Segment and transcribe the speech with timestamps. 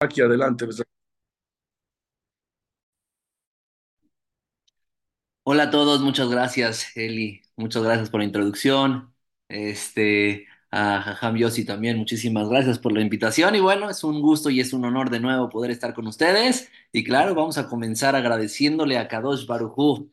[0.00, 0.66] Aquí adelante.
[5.48, 7.42] Hola a todos, muchas gracias, Eli.
[7.56, 9.14] Muchas gracias por la introducción.
[9.48, 13.54] Este, a Jajam Yossi también, muchísimas gracias por la invitación.
[13.54, 16.68] Y bueno, es un gusto y es un honor de nuevo poder estar con ustedes.
[16.92, 20.08] Y claro, vamos a comenzar agradeciéndole a Kadosh Baruj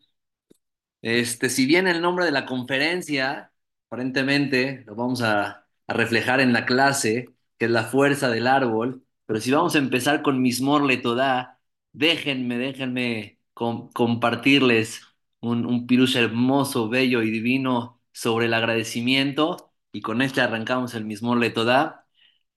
[1.02, 3.52] este, si bien el nombre de la conferencia,
[3.88, 7.28] aparentemente, lo vamos a, a reflejar en la clase,
[7.58, 11.60] que es la fuerza del árbol, pero si vamos a empezar con Mismor Le Todá,
[11.92, 15.02] déjenme, déjenme com- compartirles
[15.40, 21.38] un, un hermoso, bello y divino sobre el agradecimiento, y con este arrancamos el Mismor
[21.40, 22.06] Le Todá.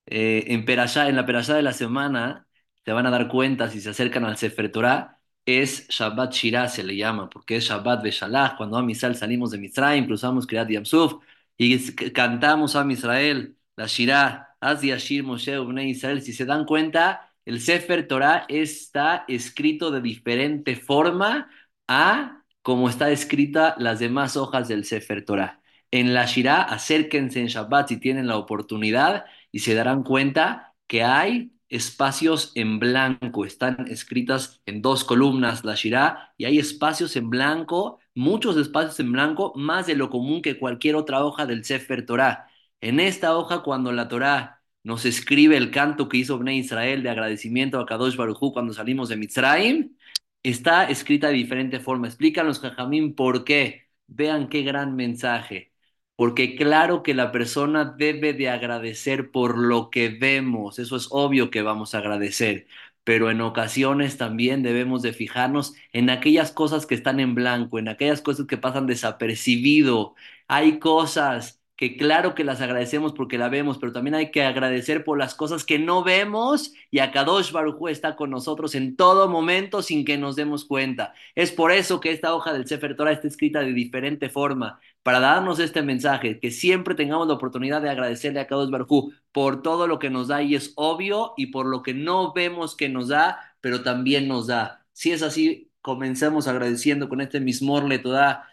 [0.06, 2.46] Eh, en Perashá, en la Perashá de la semana,
[2.84, 6.82] se van a dar cuenta si se acercan al Sefer Torah, es Shabbat Shirah, se
[6.84, 11.14] le llama, porque es Shabbat Beshalach, cuando a Misal salimos de Mitzrayim, cruzamos Kriyat Yamsuf
[11.56, 11.78] y
[12.12, 16.22] cantamos a Israel, la Shirah, Az Yashir Moshe Ubnei Israel.
[16.22, 21.48] Si se dan cuenta, el Sefer Torah está escrito de diferente forma
[21.88, 25.60] a como está escrita las demás hojas del Sefer Torah.
[25.92, 31.04] En la Shirah, acérquense en Shabbat si tienen la oportunidad y se darán cuenta que
[31.04, 37.30] hay espacios en blanco, están escritas en dos columnas la Shirah y hay espacios en
[37.30, 42.04] blanco, muchos espacios en blanco, más de lo común que cualquier otra hoja del Sefer
[42.04, 42.45] Torah.
[42.80, 47.10] En esta hoja, cuando la Torah nos escribe el canto que hizo Bnei Israel de
[47.10, 49.96] agradecimiento a Kadosh Baruj Hu cuando salimos de Mitzrayim,
[50.42, 52.06] está escrita de diferente forma.
[52.06, 53.88] Explícanos, Jajamín, por qué.
[54.06, 55.72] Vean qué gran mensaje.
[56.14, 61.50] Porque claro que la persona debe de agradecer por lo que vemos, eso es obvio
[61.50, 62.66] que vamos a agradecer,
[63.04, 67.88] pero en ocasiones también debemos de fijarnos en aquellas cosas que están en blanco, en
[67.88, 70.14] aquellas cosas que pasan desapercibido.
[70.48, 75.04] Hay cosas que claro que las agradecemos porque la vemos, pero también hay que agradecer
[75.04, 79.82] por las cosas que no vemos y Akadosh Baruj está con nosotros en todo momento
[79.82, 81.12] sin que nos demos cuenta.
[81.34, 85.20] Es por eso que esta hoja del Sefer Torah está escrita de diferente forma para
[85.20, 89.86] darnos este mensaje, que siempre tengamos la oportunidad de agradecerle a Kadosh Baruj por todo
[89.86, 93.08] lo que nos da y es obvio y por lo que no vemos que nos
[93.08, 94.86] da, pero también nos da.
[94.92, 98.48] Si es así, comencemos agradeciendo con este mismor le toda.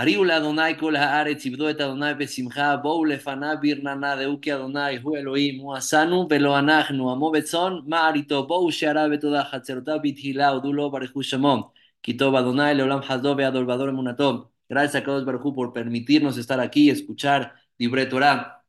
[0.00, 5.60] Ariula Adonai kol haaretz ibdo et Adonai besimcha bou lefanav birnana deuki Adonai hu Elohim
[5.62, 11.60] hu asanu velo anachnu amo betzon ma'arito bou sheara betoda chatzerotav bithila odulo barechu shemom
[12.02, 16.86] kitov Adonai leolam hasdo ve'adol vador emunatom Gracias a Kadosh Baruj por permitirnos estar aquí
[16.86, 18.64] y escuchar Libre Torah,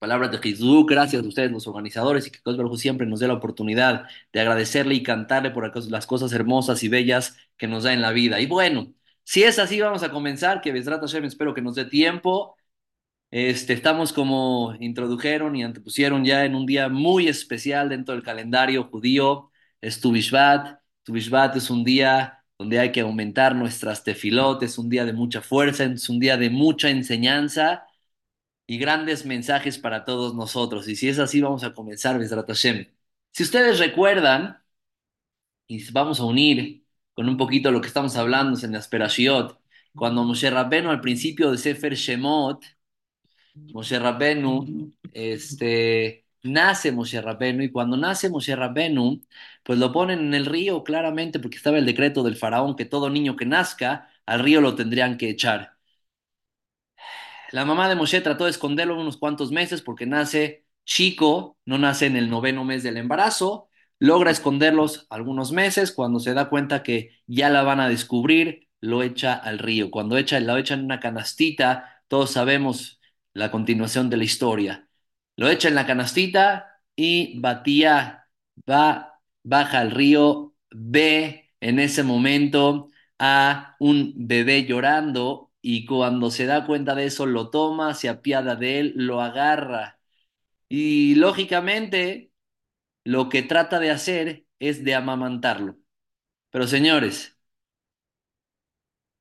[0.00, 0.84] palabras de Jesús.
[0.84, 4.40] Gracias a ustedes, los organizadores, y que Kadosh Baruj siempre nos dé la oportunidad de
[4.40, 8.40] agradecerle y cantarle por las cosas hermosas y bellas que nos da en la vida.
[8.40, 8.92] Y bueno,
[9.24, 10.60] si es así, vamos a comenzar.
[10.60, 12.56] Que Besrat Hashem, espero que nos dé tiempo.
[13.30, 18.84] Este, estamos como introdujeron y antepusieron ya en un día muy especial dentro del calendario
[18.84, 20.78] judío, es Tu Bishvat.
[21.02, 25.12] Tu Bishvat es un día donde hay que aumentar nuestras tefilot, es un día de
[25.12, 27.84] mucha fuerza, es un día de mucha enseñanza
[28.66, 30.88] y grandes mensajes para todos nosotros.
[30.88, 32.86] Y si es así, vamos a comenzar, Besrat Hashem.
[33.32, 34.58] Si ustedes recuerdan,
[35.66, 36.83] y vamos a unir
[37.14, 39.58] con un poquito lo que estamos hablando en las Perashiot,
[39.94, 42.64] cuando Moshe Rabbenu al principio de Sefer Shemot,
[43.72, 49.20] Moshe Rabbenu, este, nace Moshe Rabbenu y cuando nace Moshe Rabbenu,
[49.62, 53.10] pues lo ponen en el río claramente porque estaba el decreto del faraón que todo
[53.10, 55.76] niño que nazca al río lo tendrían que echar.
[57.52, 62.06] La mamá de Moshe trató de esconderlo unos cuantos meses porque nace chico, no nace
[62.06, 63.68] en el noveno mes del embarazo,
[64.04, 69.02] logra esconderlos algunos meses, cuando se da cuenta que ya la van a descubrir, lo
[69.02, 69.90] echa al río.
[69.90, 73.00] Cuando echa, lo echa en una canastita, todos sabemos
[73.32, 74.88] la continuación de la historia.
[75.36, 78.28] Lo echa en la canastita y Batía
[78.70, 86.46] va, baja al río, ve en ese momento a un bebé llorando y cuando se
[86.46, 89.98] da cuenta de eso lo toma, se apiada de él, lo agarra
[90.68, 92.32] y lógicamente
[93.04, 95.76] lo que trata de hacer es de amamantarlo.
[96.50, 97.38] Pero señores,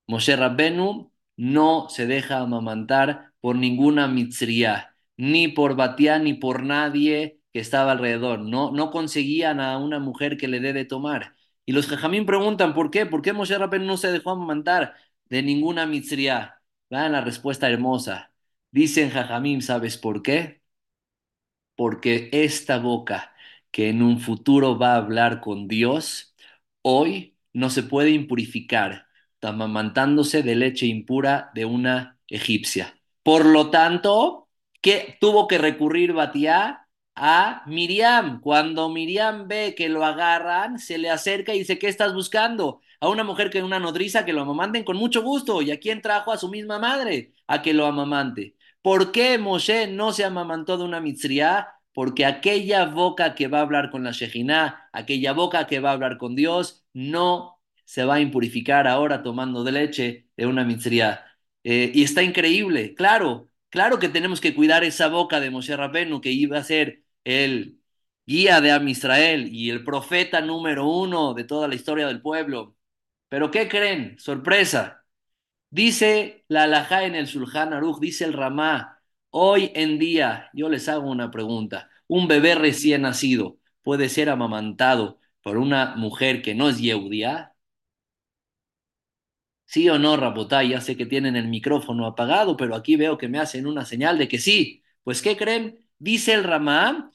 [0.08, 7.40] Moshe Rabbenu no se deja amamantar por ninguna mitzriá, ni por Batiá, ni por nadie
[7.52, 8.40] que estaba alrededor.
[8.40, 11.36] No, no conseguían a una mujer que le dé de tomar.
[11.66, 13.06] Y los jajamín preguntan, ¿por qué?
[13.06, 14.96] ¿Por qué Moshe Rabbenu no se dejó amamantar
[15.26, 16.62] de ninguna mitzriá?
[16.90, 18.32] Vean la respuesta hermosa.
[18.72, 20.64] Dicen jajamín, ¿sabes por qué?
[21.76, 23.33] porque esta boca
[23.74, 26.36] que en un futuro va a hablar con Dios,
[26.84, 29.08] hoy no se puede impurificar,
[29.42, 32.96] amamantándose de leche impura de una egipcia.
[33.24, 34.50] Por lo tanto,
[34.82, 36.80] ¿qué tuvo que recurrir Batiá?
[37.16, 38.42] a Miriam.
[38.42, 42.82] Cuando Miriam ve que lo agarran, se le acerca y dice, ¿qué estás buscando?
[43.00, 45.62] A una mujer que una nodriza que lo amamanten con mucho gusto.
[45.62, 47.34] ¿Y a quién trajo a su misma madre?
[47.48, 48.56] A que lo amamante.
[48.82, 51.68] ¿Por qué Moshe no se amamantó de una mitzriá?
[51.94, 55.94] Porque aquella boca que va a hablar con la Shejinah, aquella boca que va a
[55.94, 61.26] hablar con Dios, no se va a impurificar ahora tomando de leche de una mitzriá.
[61.64, 66.20] Eh, y está increíble, claro, claro que tenemos que cuidar esa boca de Moshe Rabenu
[66.22, 67.80] que iba a ser el
[68.26, 72.76] guía de Am Israel y el profeta número uno de toda la historia del pueblo.
[73.30, 74.18] Pero ¿qué creen?
[74.20, 75.06] Sorpresa.
[75.70, 78.93] Dice la alajá en el Sulhan Aruch, dice el Ramá,
[79.34, 85.20] hoy en día, yo les hago una pregunta, un bebé recién nacido puede ser amamantado
[85.44, 87.54] por una mujer que no es Yehudiá,
[89.66, 90.70] ¿Sí o no, Rabotay?
[90.70, 94.18] Ya sé que tienen el micrófono apagado, pero aquí veo que me hacen una señal
[94.18, 94.84] de que sí.
[95.04, 95.80] Pues, ¿qué creen?
[95.98, 97.12] Dice el Ramá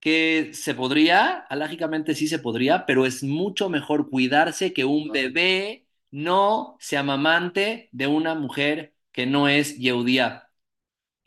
[0.00, 5.86] que se podría, alágicamente sí se podría, pero es mucho mejor cuidarse que un bebé
[6.10, 10.49] no se amamante de una mujer que no es Yehudía.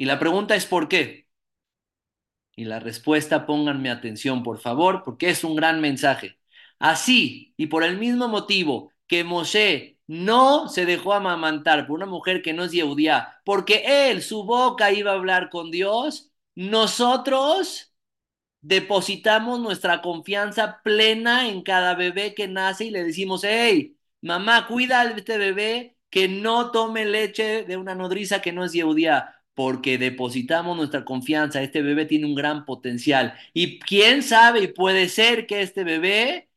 [0.04, 1.30] Y la pregunta es ¿por qué?
[2.58, 6.38] Y la respuesta, pónganme atención, por favor, porque es un gran mensaje.
[6.78, 12.42] Así, y por el mismo motivo que Moshe no se dejó amamantar por una mujer
[12.42, 17.96] que no es Yehudía, porque él, su boca iba a hablar con Dios, nosotros
[18.62, 25.00] depositamos nuestra confianza plena en cada bebé que nace y le decimos, hey, mamá, cuida
[25.02, 29.98] a este bebé que no tome leche de una nodriza que no es Yehudía porque
[29.98, 33.34] depositamos nuestra confianza, este bebé tiene un gran potencial.
[33.54, 36.50] Y quién sabe, y puede ser que este bebé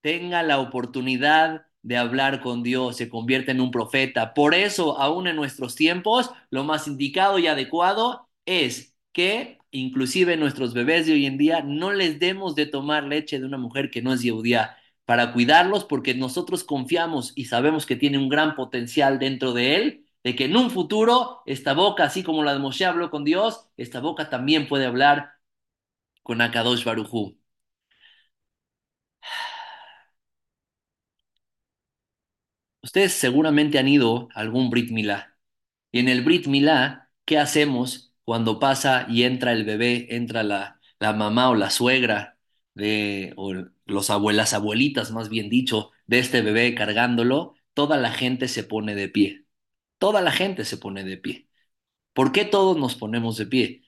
[0.00, 4.34] tenga la oportunidad de hablar con Dios, se convierta en un profeta.
[4.34, 10.74] Por eso, aún en nuestros tiempos, lo más indicado y adecuado es que inclusive nuestros
[10.74, 14.02] bebés de hoy en día no les demos de tomar leche de una mujer que
[14.02, 19.18] no es judía para cuidarlos porque nosotros confiamos y sabemos que tiene un gran potencial
[19.18, 22.84] dentro de él de que en un futuro esta boca, así como la de Moshe
[22.86, 25.34] habló con Dios, esta boca también puede hablar
[26.22, 27.38] con Akadosh Barujú.
[32.82, 35.36] Ustedes seguramente han ido a algún Brit Milá.
[35.92, 40.80] Y en el Brit Milá, ¿qué hacemos cuando pasa y entra el bebé, entra la,
[41.00, 42.38] la mamá o la suegra
[42.74, 43.54] de, o
[43.86, 47.54] los abuelas, abuelitas más bien dicho, de este bebé cargándolo?
[47.74, 49.43] Toda la gente se pone de pie.
[50.04, 51.48] Toda la gente se pone de pie.
[52.12, 53.84] ¿Por qué todos nos ponemos de pie?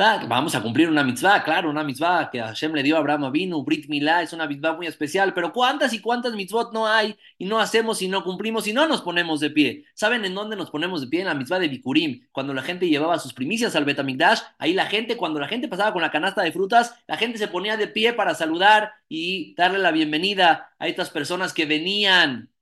[0.00, 3.24] Va, vamos a cumplir una mitzvah, claro, una mitzvah que Hashem le dio a Abraham
[3.24, 7.16] Avinu, Brit Milá, es una mitzvah muy especial, pero ¿cuántas y cuántas mitzvot no hay
[7.36, 9.86] y no hacemos y no cumplimos y no nos ponemos de pie?
[9.94, 11.22] ¿Saben en dónde nos ponemos de pie?
[11.22, 14.86] En la mitzvah de Bikurim, cuando la gente llevaba sus primicias al Betamigdash, ahí la
[14.86, 17.88] gente, cuando la gente pasaba con la canasta de frutas, la gente se ponía de
[17.88, 22.52] pie para saludar y darle la bienvenida a estas personas que venían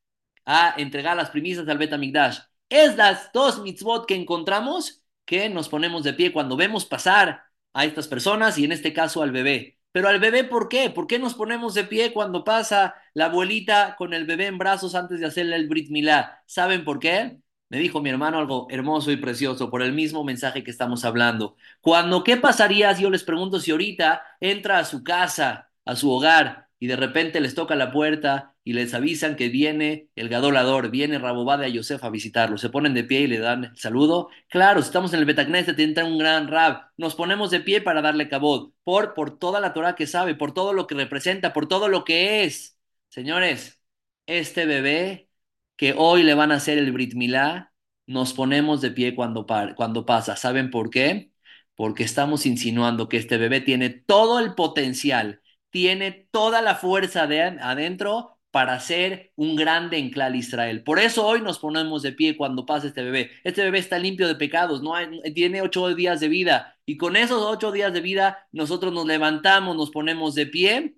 [0.46, 2.47] a entregar las primicias al Betamigdash.
[2.68, 7.84] Es las dos mitzvot que encontramos que nos ponemos de pie cuando vemos pasar a
[7.84, 9.78] estas personas y en este caso al bebé.
[9.92, 10.90] Pero al bebé, ¿por qué?
[10.90, 14.94] ¿Por qué nos ponemos de pie cuando pasa la abuelita con el bebé en brazos
[14.94, 16.42] antes de hacerle el Brit Milá?
[16.46, 17.38] ¿Saben por qué?
[17.70, 21.56] Me dijo mi hermano algo hermoso y precioso por el mismo mensaje que estamos hablando.
[21.80, 26.10] Cuando, ¿qué pasaría si yo les pregunto si ahorita entra a su casa, a su
[26.10, 30.90] hogar, y de repente les toca la puerta y les avisan que viene el gadolador,
[30.90, 34.28] viene Rabobá de Yosef a visitarlo, se ponen de pie y le dan el saludo.
[34.48, 38.28] Claro, estamos en el Betacneset, entra un gran rab, nos ponemos de pie para darle
[38.28, 41.88] cabot, por, por toda la Torah que sabe, por todo lo que representa, por todo
[41.88, 42.78] lo que es.
[43.08, 43.80] Señores,
[44.26, 45.30] este bebé
[45.76, 47.72] que hoy le van a hacer el Brit Milá,
[48.04, 49.46] nos ponemos de pie cuando,
[49.76, 50.36] cuando pasa.
[50.36, 51.32] ¿Saben por qué?
[51.74, 57.42] Porque estamos insinuando que este bebé tiene todo el potencial tiene toda la fuerza de
[57.42, 60.82] adentro para ser un grande en Clal Israel.
[60.82, 63.30] Por eso hoy nos ponemos de pie cuando pasa este bebé.
[63.44, 64.94] Este bebé está limpio de pecados, no
[65.32, 66.76] tiene ocho días de vida.
[66.84, 70.96] Y con esos ocho días de vida, nosotros nos levantamos, nos ponemos de pie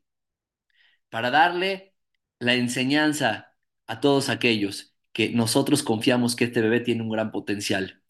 [1.10, 1.92] para darle
[2.38, 3.52] la enseñanza
[3.86, 8.02] a todos aquellos que nosotros confiamos que este bebé tiene un gran potencial.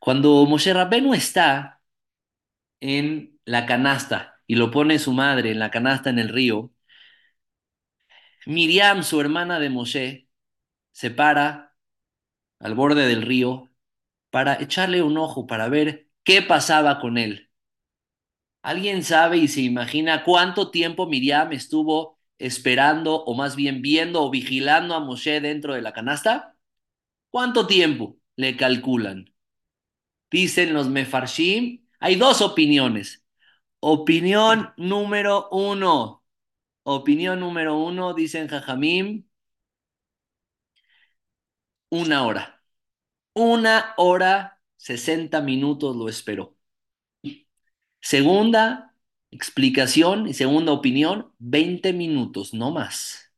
[0.00, 1.80] Cuando Moshe Rabbenu está
[2.80, 6.72] en la canasta y lo pone su madre en la canasta en el río,
[8.46, 10.28] Miriam, su hermana de Moshe,
[10.92, 11.76] se para
[12.60, 13.70] al borde del río
[14.30, 17.50] para echarle un ojo, para ver qué pasaba con él.
[18.62, 24.30] ¿Alguien sabe y se imagina cuánto tiempo Miriam estuvo esperando o más bien viendo o
[24.30, 26.56] vigilando a Moshe dentro de la canasta?
[27.30, 29.34] ¿Cuánto tiempo le calculan?
[30.30, 33.24] Dicen los mefarshim, hay dos opiniones.
[33.80, 36.19] Opinión número uno.
[36.84, 39.24] Opinión número uno, dicen Jajamim,
[41.90, 42.62] una hora.
[43.34, 46.56] Una hora, sesenta minutos lo esperó.
[48.02, 48.94] Segunda
[49.30, 53.32] explicación y segunda opinión, 20 minutos, no más.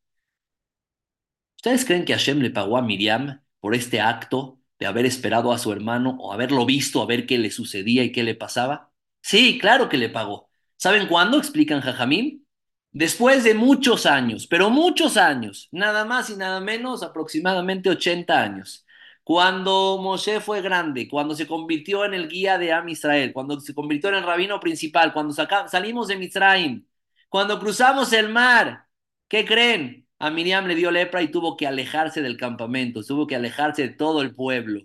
[1.56, 5.58] ¿Ustedes creen que Hashem le pagó a Miriam por este acto de haber esperado a
[5.58, 8.92] su hermano o haberlo visto, a ver qué le sucedía y qué le pasaba?
[9.22, 10.50] Sí, claro que le pagó.
[10.76, 11.38] ¿Saben cuándo?
[11.38, 12.46] Explican Jajamín.
[12.92, 18.84] Después de muchos años, pero muchos años, nada más y nada menos, aproximadamente 80 años.
[19.25, 23.75] Cuando Moshe fue grande, cuando se convirtió en el guía de Am Israel, cuando se
[23.75, 26.87] convirtió en el rabino principal, cuando salimos de Mitzrayim,
[27.28, 28.87] cuando cruzamos el mar,
[29.28, 30.06] ¿qué creen?
[30.18, 33.88] A Miriam le dio lepra y tuvo que alejarse del campamento, tuvo que alejarse de
[33.94, 34.80] todo el pueblo.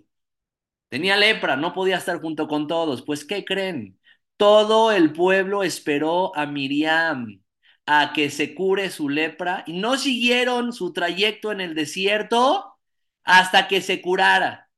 [0.88, 3.02] Tenía lepra, no podía estar junto con todos.
[3.02, 3.98] Pues, ¿qué creen?
[4.36, 7.42] Todo el pueblo esperó a Miriam
[7.90, 12.76] a que se cure su lepra y no siguieron su trayecto en el desierto
[13.24, 14.70] hasta que se curara.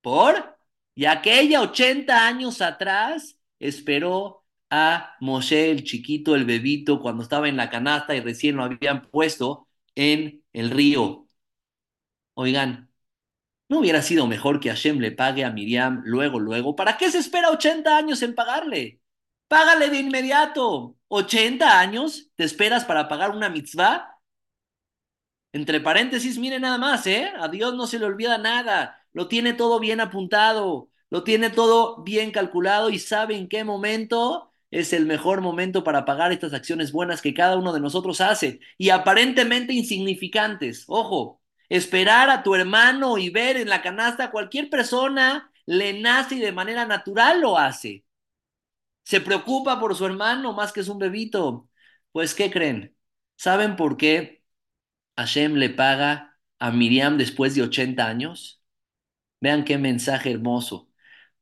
[0.00, 0.58] ¿Por?
[0.96, 7.56] Y aquella 80 años atrás esperó a Moshe, el chiquito, el bebito, cuando estaba en
[7.56, 11.28] la canasta y recién lo habían puesto en el río.
[12.34, 12.90] Oigan,
[13.68, 16.76] ¿no hubiera sido mejor que Hashem le pague a Miriam luego, luego?
[16.76, 19.00] ¿Para qué se espera 80 años en pagarle?
[19.48, 20.96] Págale de inmediato.
[21.12, 24.18] ¿80 años te esperas para pagar una mitzvah?
[25.52, 27.30] Entre paréntesis, mire nada más, ¿eh?
[27.38, 28.98] A Dios no se le olvida nada.
[29.12, 34.50] Lo tiene todo bien apuntado, lo tiene todo bien calculado y sabe en qué momento
[34.70, 38.60] es el mejor momento para pagar estas acciones buenas que cada uno de nosotros hace
[38.78, 40.84] y aparentemente insignificantes.
[40.88, 46.36] Ojo, esperar a tu hermano y ver en la canasta a cualquier persona le nace
[46.36, 48.04] y de manera natural lo hace.
[49.04, 51.68] Se preocupa por su hermano más que es un bebito.
[52.12, 52.96] Pues, ¿qué creen?
[53.36, 54.44] ¿Saben por qué?
[55.16, 58.62] Hashem le paga a Miriam después de 80 años.
[59.40, 60.90] Vean qué mensaje hermoso.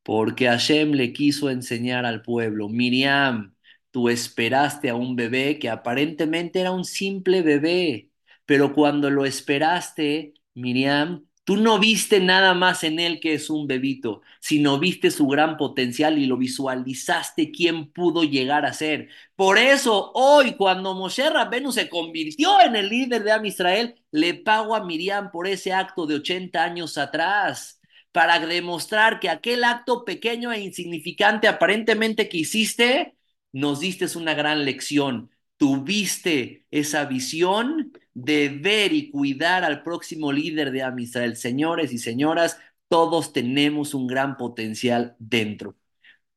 [0.04, 3.56] Porque Hashem le quiso enseñar al pueblo, Miriam,
[3.90, 8.10] tú esperaste a un bebé que aparentemente era un simple bebé,
[8.46, 13.66] pero cuando lo esperaste, Miriam, tú no viste nada más en él que es un
[13.66, 19.08] bebito, sino viste su gran potencial y lo visualizaste quién pudo llegar a ser.
[19.36, 24.34] Por eso hoy, cuando Moshe Rabbenu se convirtió en el líder de Am Israel, le
[24.34, 27.80] pago a Miriam por ese acto de 80 años atrás
[28.12, 33.16] para demostrar que aquel acto pequeño e insignificante aparentemente que hiciste,
[33.52, 35.30] nos diste una gran lección.
[35.60, 41.36] Tuviste esa visión de ver y cuidar al próximo líder de Amisrael.
[41.36, 45.76] Señores y señoras, todos tenemos un gran potencial dentro.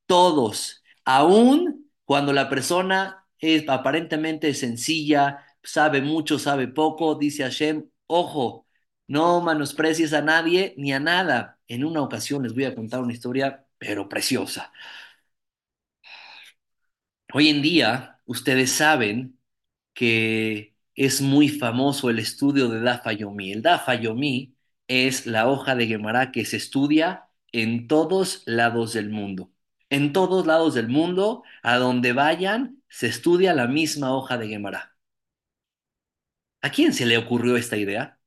[0.07, 8.67] Todos, aún cuando la persona es aparentemente sencilla, sabe mucho, sabe poco, dice Hashem, ojo,
[9.07, 11.59] no menosprecies a nadie ni a nada.
[11.69, 14.73] En una ocasión les voy a contar una historia, pero preciosa.
[17.33, 19.39] Hoy en día, ustedes saben
[19.93, 23.51] que es muy famoso el estudio de Dafa Yomi.
[23.51, 24.55] El Dafa Yomi
[24.87, 29.51] es la hoja de Gemara que se estudia en todos lados del mundo.
[29.89, 34.95] En todos lados del mundo, a donde vayan, se estudia la misma hoja de Gemara.
[36.61, 38.19] ¿A quién se le ocurrió esta idea?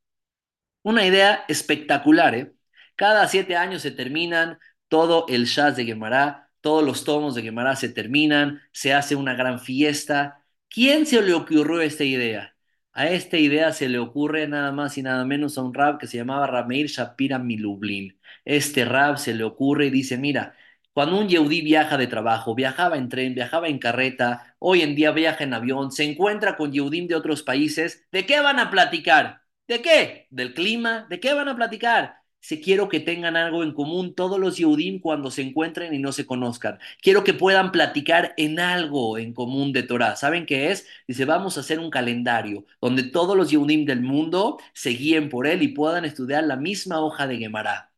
[0.83, 2.55] Una idea espectacular, ¿eh?
[2.97, 7.77] Cada siete años se terminan todo el Shaz de Gemara, todos los tomos de Gemara
[7.77, 10.45] se terminan, se hace una gran fiesta.
[10.69, 12.57] ¿Quién se le ocurrió esta idea?
[12.93, 16.09] A esta idea se le ocurre nada más y nada menos a un rab que
[16.09, 18.19] se llamaba Rameir Shapira Milublin.
[18.45, 20.57] Este rab se le ocurre y dice, mira,
[20.93, 25.13] cuando un yehudí viaja de trabajo, viajaba en tren, viajaba en carreta, hoy en día
[25.13, 29.43] viaja en avión, se encuentra con yehudim de otros países, ¿de qué van a platicar?
[29.69, 30.27] ¿De qué?
[30.31, 31.07] ¿Del clima?
[31.09, 32.26] ¿De qué van a platicar?
[32.41, 36.13] Si quiero que tengan algo en común todos los Yehudim cuando se encuentren y no
[36.13, 36.79] se conozcan.
[37.03, 40.15] Quiero que puedan platicar en algo en común de Torah.
[40.17, 40.87] ¿Saben qué es?
[41.09, 45.47] Dice, vamos a hacer un calendario donde todos los Yehudim del mundo se guíen por
[45.49, 47.93] él y puedan estudiar la misma hoja de Gemara.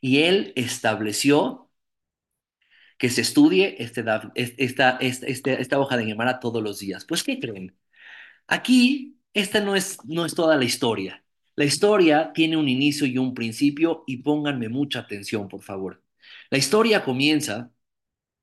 [0.00, 1.70] Y él estableció
[2.98, 7.04] que se estudie este, esta, esta, esta hoja de Gemara todos los días.
[7.04, 7.76] Pues, ¿qué creen?
[8.48, 11.21] Aquí, esta no es, no es toda la historia.
[11.56, 16.02] La historia tiene un inicio y un principio y pónganme mucha atención, por favor.
[16.50, 17.72] La historia comienza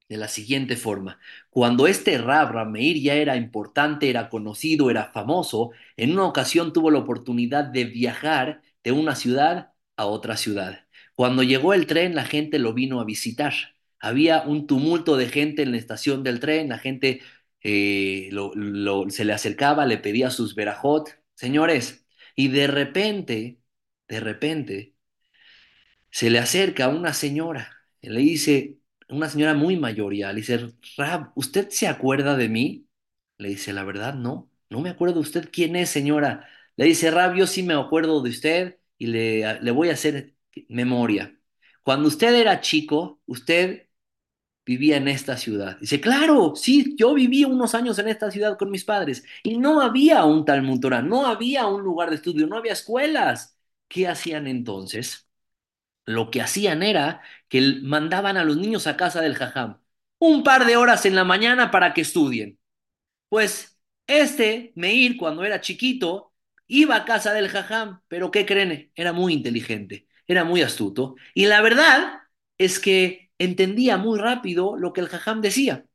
[0.10, 1.20] de la siguiente forma.
[1.50, 6.92] Cuando este Rab Rameir ya era importante, era conocido, era famoso, en una ocasión tuvo
[6.92, 10.88] la oportunidad de viajar de una ciudad a otra ciudad.
[11.16, 13.54] Cuando llegó el tren, la gente lo vino a visitar.
[14.00, 17.22] Había un tumulto de gente en la estación del tren, la gente
[17.63, 18.30] eh,
[19.10, 21.99] se le acercaba, le pedía sus verajot, señores,
[22.39, 23.60] y de repente,
[24.08, 24.96] de repente,
[26.12, 27.69] se le acerca una señora,
[28.01, 28.77] le dice,
[29.10, 32.88] una señora muy mayor ya, le dice, Rab, ¿usted se acuerda de mí?
[33.38, 35.50] Le dice, la verdad, no, no me acuerdo usted.
[35.51, 36.48] ¿Quién es, señora?
[36.77, 40.36] Le dice, Rab, yo sí me acuerdo de usted y le, le voy a hacer
[40.69, 41.38] memoria.
[41.84, 43.88] Cuando usted era chico, usted
[44.70, 45.78] vivía en esta ciudad.
[45.80, 49.82] Dice, claro, sí, yo viví unos años en esta ciudad con mis padres y no
[49.82, 53.58] había un Talmud Torah, no había un lugar de estudio, no había escuelas.
[53.88, 55.28] ¿Qué hacían entonces?
[56.06, 59.80] Lo que hacían era que mandaban a los niños a casa del jajam
[60.20, 62.60] un par de horas en la mañana para que estudien.
[63.30, 66.34] Pues este, Meir, cuando era chiquito,
[66.68, 68.92] iba a casa del jajam, pero ¿qué creen?
[68.96, 72.22] Era muy inteligente, era muy astuto, y la verdad
[72.58, 75.86] es que entendía muy rápido lo que el jajam decía.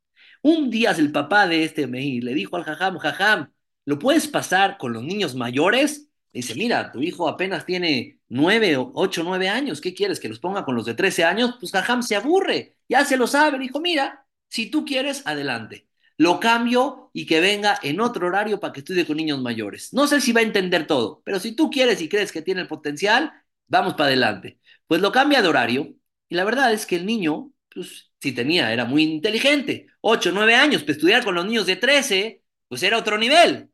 [0.41, 3.51] Un día el papá de este Meir le dijo al jajam, jajam,
[3.85, 6.09] ¿lo puedes pasar con los niños mayores?
[6.33, 10.19] Le dice, mira, tu hijo apenas tiene nueve, ocho, nueve años, ¿qué quieres?
[10.19, 11.55] ¿Que los ponga con los de trece años?
[11.59, 13.59] Pues jajam se aburre, ya se lo sabe.
[13.59, 15.87] Dijo, mira, si tú quieres, adelante
[16.17, 19.93] lo cambio y que venga en otro horario para que estudie con niños mayores.
[19.93, 22.61] No sé si va a entender todo, pero si tú quieres y crees que tiene
[22.61, 23.33] el potencial,
[23.67, 24.59] vamos para adelante.
[24.87, 25.95] Pues lo cambia de horario
[26.29, 30.55] y la verdad es que el niño, pues si tenía, era muy inteligente, 8, 9
[30.55, 33.69] años, para estudiar con los niños de 13, pues era otro nivel.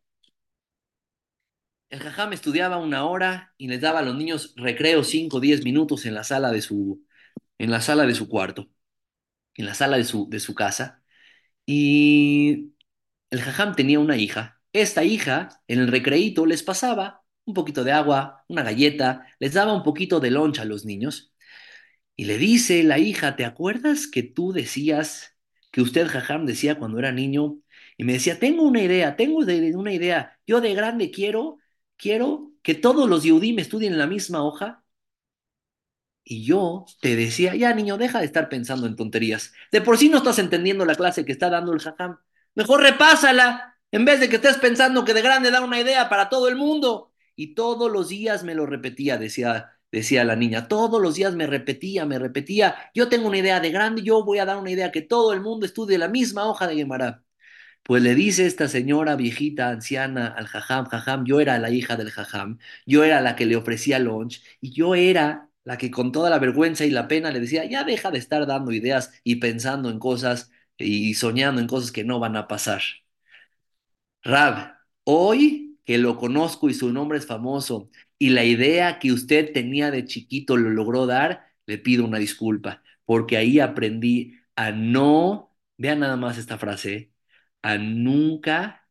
[1.90, 6.06] El jajam estudiaba una hora y les daba a los niños recreo 5, 10 minutos
[6.06, 7.06] en la sala de su,
[7.58, 8.70] en la sala de su cuarto,
[9.56, 11.04] en la sala de su, de su casa.
[11.66, 12.74] Y
[13.32, 14.62] el jajam tenía una hija.
[14.74, 19.74] Esta hija, en el recreíto, les pasaba un poquito de agua, una galleta, les daba
[19.74, 21.31] un poquito de loncha a los niños.
[22.16, 25.36] Y le dice la hija, ¿te acuerdas que tú decías,
[25.72, 27.60] que usted, jajam, decía cuando era niño?
[27.98, 30.40] Y me decía, tengo una idea, tengo una idea.
[30.46, 31.58] Yo de grande quiero,
[31.98, 34.84] quiero que todos los Yehudim estudien en la misma hoja
[36.24, 39.54] y yo te decía, ya niño, deja de estar pensando en tonterías.
[39.72, 42.18] De por sí no estás entendiendo la clase que está dando el jajam.
[42.56, 46.30] Mejor repásala, en vez de que estés pensando que de grande da una idea para
[46.30, 47.12] todo el mundo.
[47.36, 50.68] Y todos los días me lo repetía, decía, decía la niña.
[50.68, 52.76] Todos los días me repetía, me repetía.
[52.94, 55.42] Yo tengo una idea de grande, yo voy a dar una idea que todo el
[55.42, 57.24] mundo estudie la misma hoja de Gemara.
[57.84, 62.12] Pues le dice esta señora viejita, anciana, al jajam, jajam, yo era la hija del
[62.12, 66.30] jajam, yo era la que le ofrecía lunch y yo era la que con toda
[66.30, 69.90] la vergüenza y la pena le decía, ya deja de estar dando ideas y pensando
[69.90, 72.82] en cosas y soñando en cosas que no van a pasar.
[74.24, 77.90] Rab, hoy que lo conozco y su nombre es famoso
[78.22, 82.84] y la idea que usted tenía de chiquito lo logró dar, le pido una disculpa,
[83.04, 87.12] porque ahí aprendí a no, vean nada más esta frase,
[87.64, 88.88] a nunca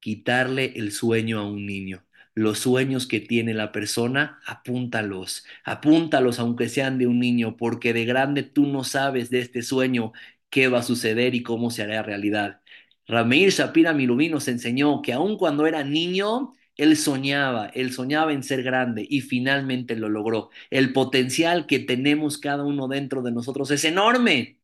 [0.00, 2.04] quitarle el sueño a un niño.
[2.34, 8.04] Los sueños que tiene la persona, apúntalos, apúntalos aunque sean de un niño, porque de
[8.04, 10.12] grande tú no sabes de este sueño
[10.50, 12.62] qué va a suceder y cómo se hará realidad.
[13.06, 18.42] Rameir Shapira Milubí nos enseñó que aun cuando era niño, él soñaba, él soñaba en
[18.42, 20.50] ser grande y finalmente lo logró.
[20.70, 24.60] El potencial que tenemos cada uno dentro de nosotros es enorme.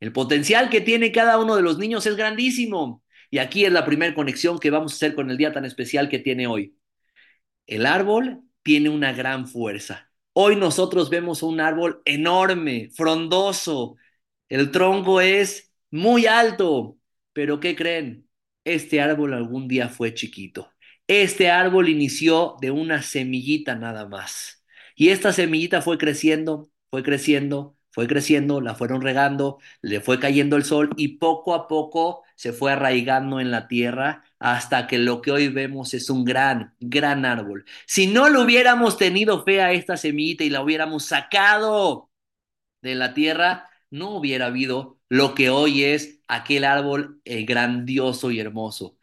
[0.00, 3.02] El potencial que tiene cada uno de los niños es grandísimo.
[3.30, 6.08] Y aquí es la primera conexión que vamos a hacer con el día tan especial
[6.08, 6.76] que tiene hoy.
[7.66, 10.10] El árbol tiene una gran fuerza.
[10.32, 13.96] Hoy nosotros vemos un árbol enorme, frondoso.
[14.48, 16.98] El tronco es muy alto.
[17.32, 18.28] Pero ¿qué creen?
[18.64, 20.70] Este árbol algún día fue chiquito.
[21.08, 24.64] Este árbol inició de una semillita nada más.
[24.96, 30.56] Y esta semillita fue creciendo, fue creciendo, fue creciendo, la fueron regando, le fue cayendo
[30.56, 35.22] el sol y poco a poco se fue arraigando en la tierra hasta que lo
[35.22, 37.64] que hoy vemos es un gran, gran árbol.
[37.86, 42.10] Si no le hubiéramos tenido fe a esta semillita y la hubiéramos sacado
[42.82, 48.40] de la tierra, no hubiera habido lo que hoy es aquel árbol eh, grandioso y
[48.40, 48.95] hermoso.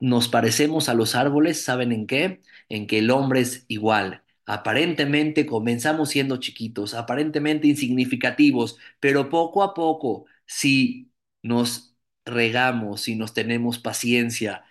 [0.00, 2.40] Nos parecemos a los árboles, ¿saben en qué?
[2.68, 4.22] En que el hombre es igual.
[4.46, 11.10] Aparentemente comenzamos siendo chiquitos, aparentemente insignificativos, pero poco a poco, si
[11.42, 14.64] nos regamos, si nos tenemos paciencia,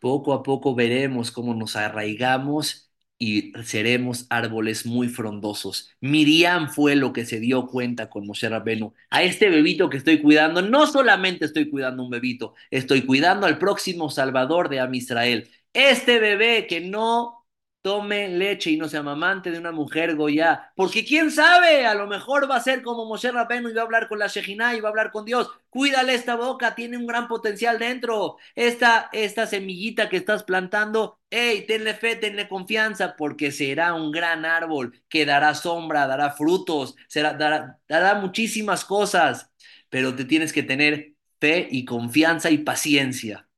[0.00, 2.87] poco a poco veremos cómo nos arraigamos
[3.18, 5.90] y seremos árboles muy frondosos.
[6.00, 8.94] Miriam fue lo que se dio cuenta con Moshe Rabbenu.
[9.10, 13.58] A este bebito que estoy cuidando, no solamente estoy cuidando un bebito, estoy cuidando al
[13.58, 15.48] próximo salvador de Am Israel.
[15.72, 17.37] Este bebé que no
[17.82, 20.72] tome leche y no sea mamante de una mujer goya.
[20.76, 23.84] Porque quién sabe, a lo mejor va a ser como Moshe Rabbeinu y va a
[23.84, 25.48] hablar con la Shejina y va a hablar con Dios.
[25.70, 28.36] Cuídale esta boca, tiene un gran potencial dentro.
[28.54, 34.44] Esta, esta semillita que estás plantando, hey, tenle fe, tenle confianza, porque será un gran
[34.44, 39.50] árbol que dará sombra, dará frutos, será, dará, dará muchísimas cosas.
[39.90, 43.48] Pero te tienes que tener fe y confianza y paciencia.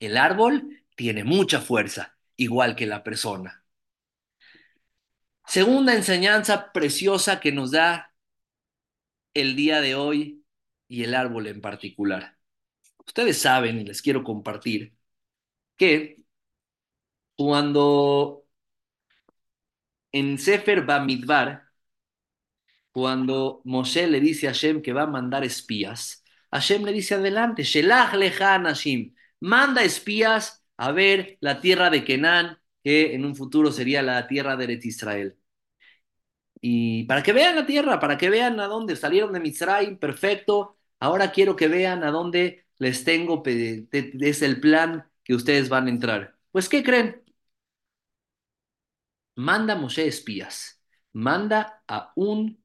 [0.00, 3.64] El árbol tiene mucha fuerza igual que la persona.
[5.46, 8.14] Segunda enseñanza preciosa que nos da
[9.34, 10.44] el día de hoy
[10.88, 12.38] y el árbol en particular.
[13.06, 14.96] Ustedes saben, y les quiero compartir,
[15.76, 16.22] que
[17.36, 18.46] cuando
[20.12, 21.68] en Sefer Bamidbar,
[22.90, 27.64] cuando Moshe le dice a Hashem que va a mandar espías, Hashem le dice adelante,
[27.64, 33.70] Shelach lecha Hashim, manda espías a ver la tierra de Kenan, que en un futuro
[33.72, 35.36] sería la tierra de Eretz Israel.
[36.60, 40.78] Y para que vean la tierra, para que vean a dónde salieron de Misraim, perfecto.
[40.98, 45.90] Ahora quiero que vean a dónde les tengo, es el plan que ustedes van a
[45.90, 46.36] entrar.
[46.50, 47.22] Pues, ¿qué creen?
[49.36, 52.60] Manda Moshe espías, manda a un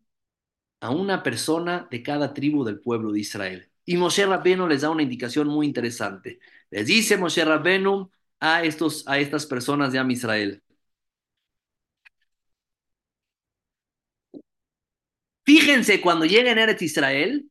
[0.81, 3.71] a una persona de cada tribu del pueblo de Israel.
[3.85, 6.39] Y Moshe Rabbenu les da una indicación muy interesante.
[6.75, 8.11] Les dice Moshe Rabbenu
[8.41, 10.61] a, estos, a estas personas de Am Israel.
[15.45, 17.49] Fíjense cuando lleguen a Eretz Israel,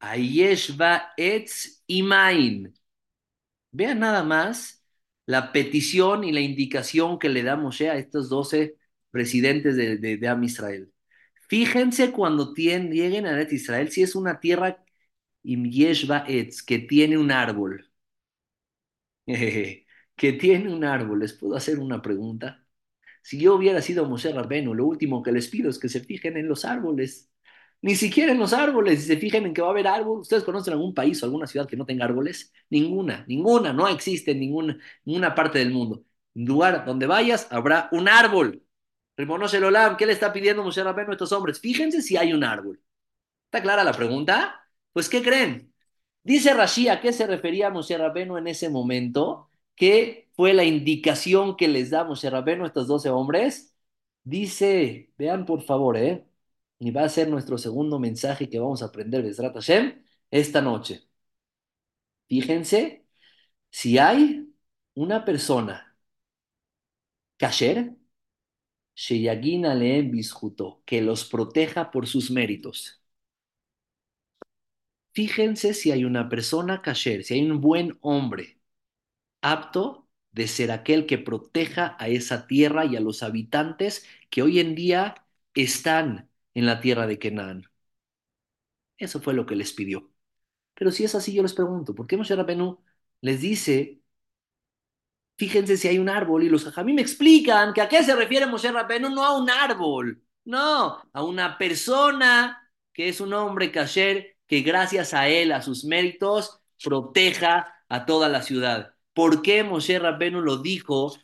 [0.00, 2.74] Ayeshva Etz Imain.
[3.70, 4.84] Vean nada más
[5.24, 8.76] la petición y la indicación que le da Moshe a estos doce
[9.10, 10.92] presidentes de, de, de Am Israel.
[11.48, 14.84] Fíjense cuando lleguen a Eretz Israel, si es una tierra
[15.46, 17.90] Yeshva Etz, que tiene un árbol.
[20.16, 21.20] que tiene un árbol.
[21.20, 22.64] ¿Les puedo hacer una pregunta?
[23.22, 26.36] Si yo hubiera sido Moshe Rabbeinu, lo último que les pido es que se fijen
[26.36, 27.30] en los árboles.
[27.82, 30.20] Ni siquiera en los árboles, si se fijen en que va a haber árbol.
[30.20, 32.52] ¿Ustedes conocen algún país o alguna ciudad que no tenga árboles?
[32.70, 36.04] Ninguna, ninguna, no existe en ninguna, ninguna parte del mundo.
[36.34, 38.62] En lugar donde vayas, habrá un árbol.
[39.16, 41.60] Rimonosh el Olam, ¿qué le está pidiendo Moshe Rabbeinu a estos hombres?
[41.60, 42.80] Fíjense si hay un árbol.
[43.46, 44.65] ¿Está clara la pregunta?
[44.96, 45.74] Pues, ¿qué creen?
[46.24, 49.50] Dice Rashi, ¿a qué se refería Moshe Rabbeinu en ese momento?
[49.74, 53.76] ¿Qué fue la indicación que les da Moshe Rabbeinu a estos doce hombres?
[54.24, 56.26] Dice, vean por favor, ¿eh?
[56.78, 61.06] Y va a ser nuestro segundo mensaje que vamos a aprender de Hashem esta noche.
[62.28, 63.04] Fíjense,
[63.70, 64.48] si hay
[64.94, 65.96] una persona,
[67.38, 67.96] kasher,
[68.96, 73.00] Sheyagina Leem Bisjuto, que los proteja por sus méritos.
[75.16, 78.60] Fíjense si hay una persona kasher, si hay un buen hombre
[79.42, 84.60] apto de ser aquel que proteja a esa tierra y a los habitantes que hoy
[84.60, 87.70] en día están en la tierra de Canaán.
[88.98, 90.10] Eso fue lo que les pidió.
[90.74, 92.80] Pero si es así, yo les pregunto, ¿por qué Moshe Rabbeinu
[93.22, 94.02] les dice,
[95.36, 96.42] fíjense si hay un árbol?
[96.44, 99.50] Y los mí me explican que a qué se refiere Moshe Rabbeinu, no a un
[99.50, 105.62] árbol, no, a una persona que es un hombre kasher que gracias a él, a
[105.62, 108.94] sus méritos, proteja a toda la ciudad.
[109.14, 111.16] ¿Por qué Moshe Rabbeinu lo dijo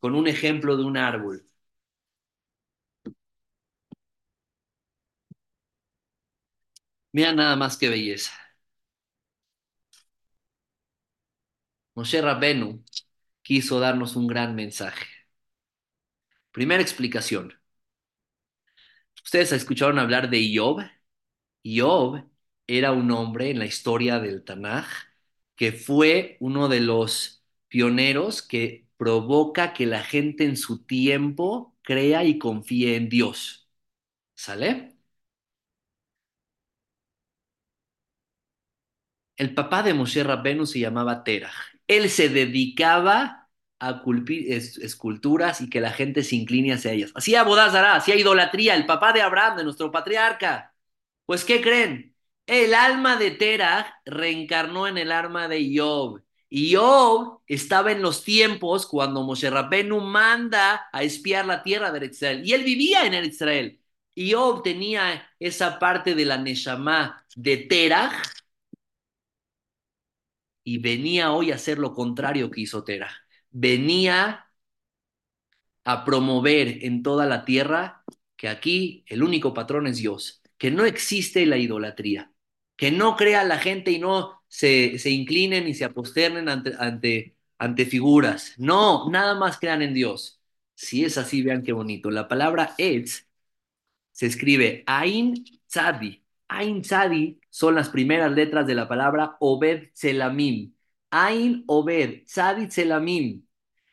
[0.00, 1.46] con un ejemplo de un árbol?
[7.12, 8.32] Mira nada más que belleza.
[11.96, 12.84] Moshe Rabbenu
[13.42, 15.06] quiso darnos un gran mensaje.
[16.50, 17.54] Primera explicación.
[19.24, 20.80] ¿Ustedes escucharon hablar de Job?
[21.64, 22.24] Job
[22.66, 24.86] era un hombre en la historia del Tanaj
[25.56, 32.24] que fue uno de los pioneros que provoca que la gente en su tiempo crea
[32.24, 33.68] y confíe en Dios.
[34.34, 34.96] ¿Sale?
[39.36, 41.52] El papá de Moshe Rabbenu se llamaba Terah.
[41.86, 47.12] Él se dedicaba a culpir esculturas y que la gente se incline hacia ellas.
[47.14, 50.74] Hacía bodazara, hacía idolatría, el papá de Abraham, de nuestro patriarca.
[51.26, 52.15] Pues, ¿qué creen?
[52.46, 56.22] El alma de Terah reencarnó en el alma de Job.
[56.48, 62.06] Y Job estaba en los tiempos cuando Moshe Rabbenu manda a espiar la tierra de
[62.06, 62.42] Israel.
[62.44, 63.80] Y él vivía en Israel.
[64.14, 68.12] Y Job tenía esa parte de la Neshama de Terah
[70.64, 73.12] y venía hoy a hacer lo contrario que hizo Terah.
[73.50, 74.50] Venía
[75.84, 78.04] a promover en toda la tierra
[78.36, 82.32] que aquí el único patrón es Dios, que no existe la idolatría,
[82.76, 87.36] que no crea la gente y no se, se inclinen y se aposternen ante, ante
[87.58, 88.54] ante figuras.
[88.58, 90.40] No, nada más crean en Dios.
[90.74, 92.10] Si es así, vean qué bonito.
[92.10, 93.26] La palabra Etz
[94.12, 96.22] se escribe Ain Tzadi.
[96.48, 100.74] Ain Tzadi son las primeras letras de la palabra Obed Selamim.
[101.10, 103.42] Ain Obed Tzadi Selamim.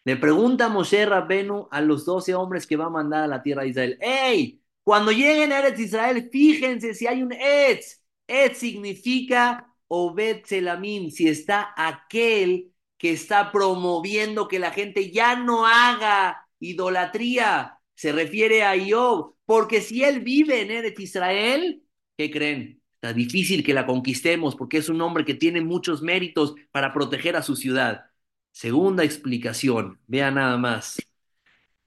[0.05, 3.63] Le pregunta Moshe Rabbenu a los doce hombres que va a mandar a la tierra
[3.63, 3.97] de Israel.
[4.01, 4.61] ¡Ey!
[4.83, 8.02] Cuando lleguen a Eretz Israel, fíjense si hay un Etz.
[8.27, 15.67] Etz significa Obed Selamim, si está aquel que está promoviendo que la gente ya no
[15.67, 17.77] haga idolatría.
[17.95, 21.83] Se refiere a Job, porque si él vive en Eretz Israel,
[22.17, 22.81] ¿qué creen?
[22.95, 27.35] Está difícil que la conquistemos porque es un hombre que tiene muchos méritos para proteger
[27.35, 28.05] a su ciudad.
[28.51, 31.01] Segunda explicación, vea nada más.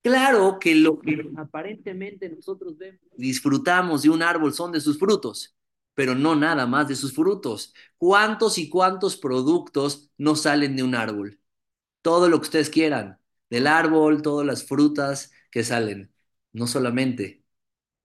[0.02, 5.55] Claro que lo que aparentemente nosotros vemos, disfrutamos de un árbol son de sus frutos,
[5.96, 7.74] pero no nada más de sus frutos.
[7.98, 11.40] ¿Cuántos y cuántos productos no salen de un árbol?
[12.02, 16.12] Todo lo que ustedes quieran, del árbol, todas las frutas que salen.
[16.52, 17.44] No solamente.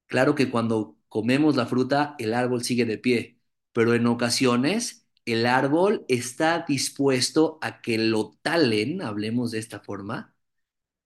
[0.07, 3.39] Claro que cuando comemos la fruta, el árbol sigue de pie,
[3.73, 10.35] pero en ocasiones el árbol está dispuesto a que lo talen, hablemos de esta forma.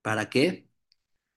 [0.01, 0.69] ¿Para qué?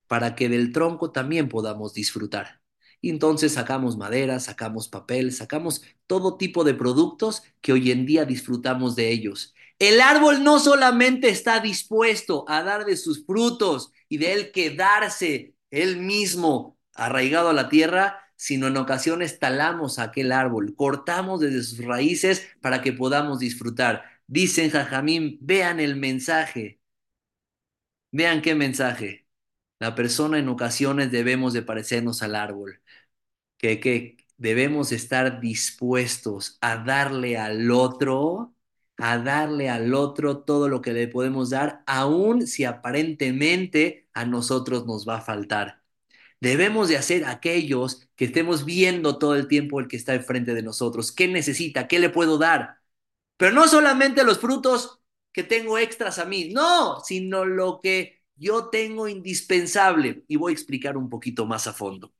[0.08, 2.57] Para que del tronco también podamos disfrutar.
[3.00, 8.24] Y entonces sacamos madera, sacamos papel, sacamos todo tipo de productos que hoy en día
[8.24, 9.54] disfrutamos de ellos.
[9.78, 15.54] El árbol no solamente está dispuesto a dar de sus frutos y de él quedarse
[15.70, 21.84] él mismo arraigado a la tierra, sino en ocasiones talamos aquel árbol, cortamos desde sus
[21.84, 24.04] raíces para que podamos disfrutar.
[24.26, 26.80] Dicen Jajamín, vean el mensaje.
[28.10, 29.26] Vean qué mensaje.
[29.78, 32.82] La persona en ocasiones debemos de parecernos al árbol,
[33.58, 38.54] que, debemos estar dispuestos a darle al otro,
[38.96, 44.86] a darle al otro todo lo que le podemos dar, aun si aparentemente a nosotros
[44.86, 45.82] nos va a faltar.
[46.40, 50.62] Debemos de hacer aquellos que estemos viendo todo el tiempo el que está enfrente de
[50.62, 51.12] nosotros.
[51.12, 51.88] ¿Qué necesita?
[51.88, 52.78] ¿Qué le puedo dar?
[53.36, 55.00] Pero no solamente los frutos
[55.32, 60.24] que tengo extras a mí, no, sino lo que yo tengo indispensable.
[60.28, 62.12] Y voy a explicar un poquito más a fondo.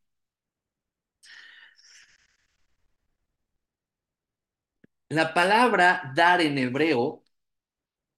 [5.11, 7.25] La palabra dar en hebreo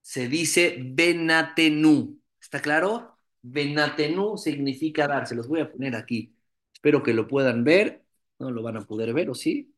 [0.03, 2.21] se dice benatenu.
[2.41, 3.19] ¿Está claro?
[3.43, 5.27] Benatenu significa dar.
[5.27, 6.35] Se los voy a poner aquí.
[6.73, 8.05] Espero que lo puedan ver.
[8.39, 9.75] No lo van a poder ver, ¿o sí?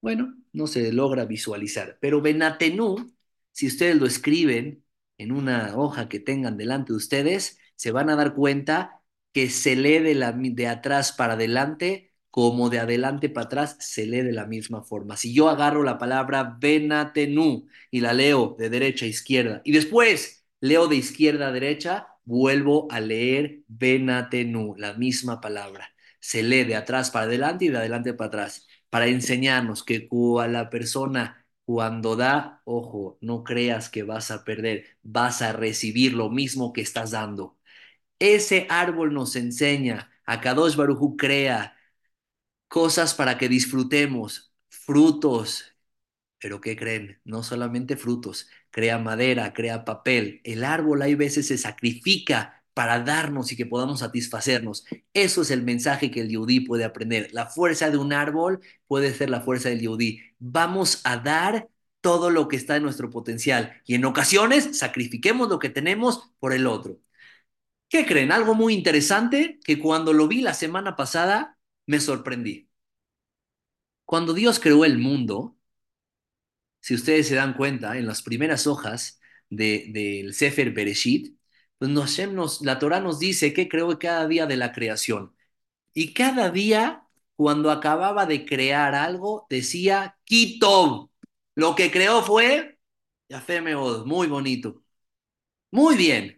[0.00, 1.98] Bueno, no se logra visualizar.
[2.00, 3.12] Pero Benatenu,
[3.52, 4.84] si ustedes lo escriben
[5.18, 9.02] en una hoja que tengan delante de ustedes, se van a dar cuenta
[9.32, 10.14] que se lee de,
[10.54, 12.07] de atrás para adelante
[12.38, 15.16] como de adelante para atrás, se lee de la misma forma.
[15.16, 20.46] Si yo agarro la palabra Benatenu y la leo de derecha a izquierda y después
[20.60, 25.92] leo de izquierda a derecha, vuelvo a leer Benatenu, la misma palabra.
[26.20, 30.08] Se lee de atrás para adelante y de adelante para atrás, para enseñarnos que
[30.48, 36.30] la persona cuando da, ojo, no creas que vas a perder, vas a recibir lo
[36.30, 37.58] mismo que estás dando.
[38.20, 41.77] Ese árbol nos enseña, a Kadosh Baruj crea
[42.68, 45.74] cosas para que disfrutemos, frutos.
[46.38, 47.20] Pero ¿qué creen?
[47.24, 50.40] No solamente frutos, crea madera, crea papel.
[50.44, 54.84] El árbol hay veces se sacrifica para darnos y que podamos satisfacernos.
[55.12, 57.28] Eso es el mensaje que el Yehudí puede aprender.
[57.32, 60.20] La fuerza de un árbol puede ser la fuerza del Yehudí.
[60.38, 61.68] Vamos a dar
[62.00, 66.52] todo lo que está en nuestro potencial y en ocasiones sacrifiquemos lo que tenemos por
[66.52, 67.00] el otro.
[67.88, 68.32] ¿Qué creen?
[68.32, 71.57] Algo muy interesante que cuando lo vi la semana pasada
[71.88, 72.68] me sorprendí.
[74.04, 75.56] Cuando Dios creó el mundo,
[76.80, 79.20] si ustedes se dan cuenta, en las primeras hojas
[79.50, 81.36] del de, Sefer Bereshit,
[81.78, 85.34] pues la Torah nos dice que creó cada día de la creación.
[85.94, 87.04] Y cada día,
[87.36, 91.10] cuando acababa de crear algo, decía Kitov.
[91.54, 92.78] Lo que creó fue
[93.28, 94.82] Yafé Meod, muy bonito.
[95.70, 96.37] Muy bien.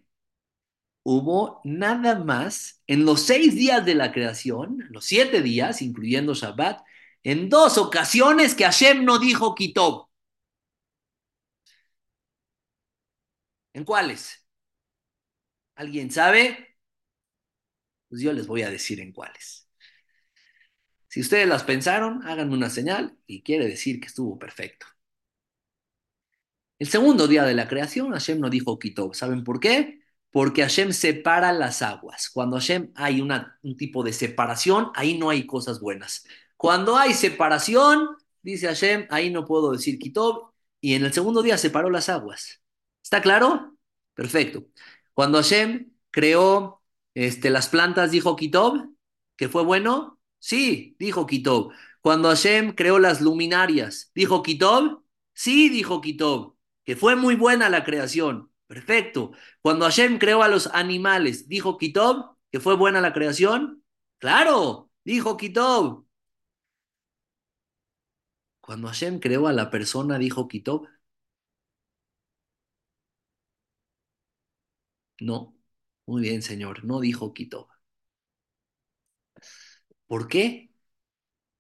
[1.03, 6.83] Hubo nada más en los seis días de la creación, los siete días, incluyendo Shabbat,
[7.23, 10.09] en dos ocasiones que Hashem no dijo Kitov.
[13.73, 14.47] ¿En cuáles?
[15.75, 16.77] ¿Alguien sabe?
[18.09, 19.69] Pues yo les voy a decir en cuáles.
[21.09, 24.87] Si ustedes las pensaron, háganme una señal y quiere decir que estuvo perfecto.
[26.79, 29.15] El segundo día de la creación, Hashem no dijo Kitov.
[29.15, 30.00] ¿Saben por qué?
[30.31, 32.31] Porque Hashem separa las aguas.
[32.31, 36.25] Cuando Hashem hay una, un tipo de separación, ahí no hay cosas buenas.
[36.57, 40.53] Cuando hay separación, dice Hashem, ahí no puedo decir Kitov.
[40.81, 42.63] Y en el segundo día separó las aguas
[43.03, 43.77] ¿Está claro?
[44.15, 44.67] Perfecto.
[45.15, 46.83] Cuando Hashem creó
[47.15, 48.89] este, las plantas, dijo Kitob,
[49.37, 50.21] que fue bueno.
[50.39, 51.73] Sí, dijo Kitob.
[52.01, 55.03] Cuando Hashem creó las luminarias, dijo Kitob.
[55.35, 58.50] Sí, dijo Kitob, que fue muy buena la creación.
[58.71, 59.33] Perfecto.
[59.63, 63.83] Cuando Hashem creó a los animales, dijo Kitob, que fue buena la creación.
[64.19, 66.07] Claro, dijo Kitob.
[68.63, 70.87] Cuando Hashem creó a la persona, dijo Kitob.
[75.21, 75.55] No,
[76.07, 77.69] muy bien, señor, no dijo Kitob.
[80.07, 80.71] ¿Por qué?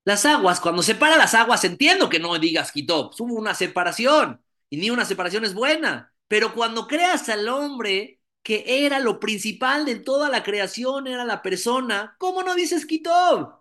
[0.05, 4.79] Las aguas, cuando separa las aguas, entiendo que no digas Kitob, hubo una separación y
[4.79, 9.97] ni una separación es buena, pero cuando creas al hombre que era lo principal de
[9.97, 13.61] toda la creación, era la persona, ¿cómo no dices Kitob?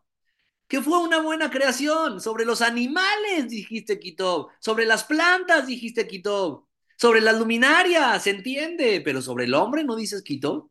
[0.68, 2.22] Que fue una buena creación.
[2.22, 9.02] Sobre los animales dijiste Kitob, sobre las plantas dijiste Kitob, sobre las luminarias, se entiende,
[9.04, 10.70] pero sobre el hombre no dices Kitob.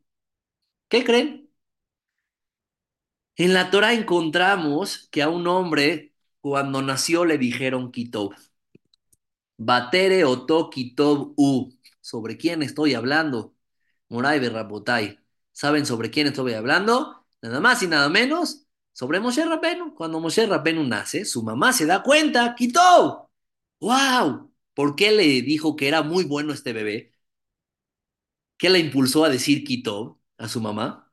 [0.88, 1.50] ¿Qué creen?
[3.36, 8.34] En la Torah encontramos que a un hombre cuando nació le dijeron Kitob.
[9.58, 11.77] Batere oto Kitob u.
[12.08, 13.54] ¿Sobre quién estoy hablando?
[14.08, 15.18] Moray Berrabotai.
[15.52, 17.26] ¿Saben sobre quién estoy hablando?
[17.42, 19.94] Nada más y nada menos sobre Moshe Rabenu.
[19.94, 23.28] Cuando Moshe Rabenu nace, su mamá se da cuenta, Kitob.
[23.80, 24.52] ¡Wow!
[24.74, 27.12] ¿Por qué le dijo que era muy bueno este bebé?
[28.56, 31.12] ¿Qué la impulsó a decir Kitob a su mamá?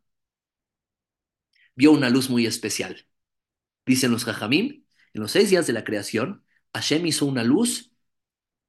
[1.76, 3.08] vio una luz muy especial.
[3.86, 7.92] Dicen los Jajamim, en los seis días de la creación, Hashem hizo una luz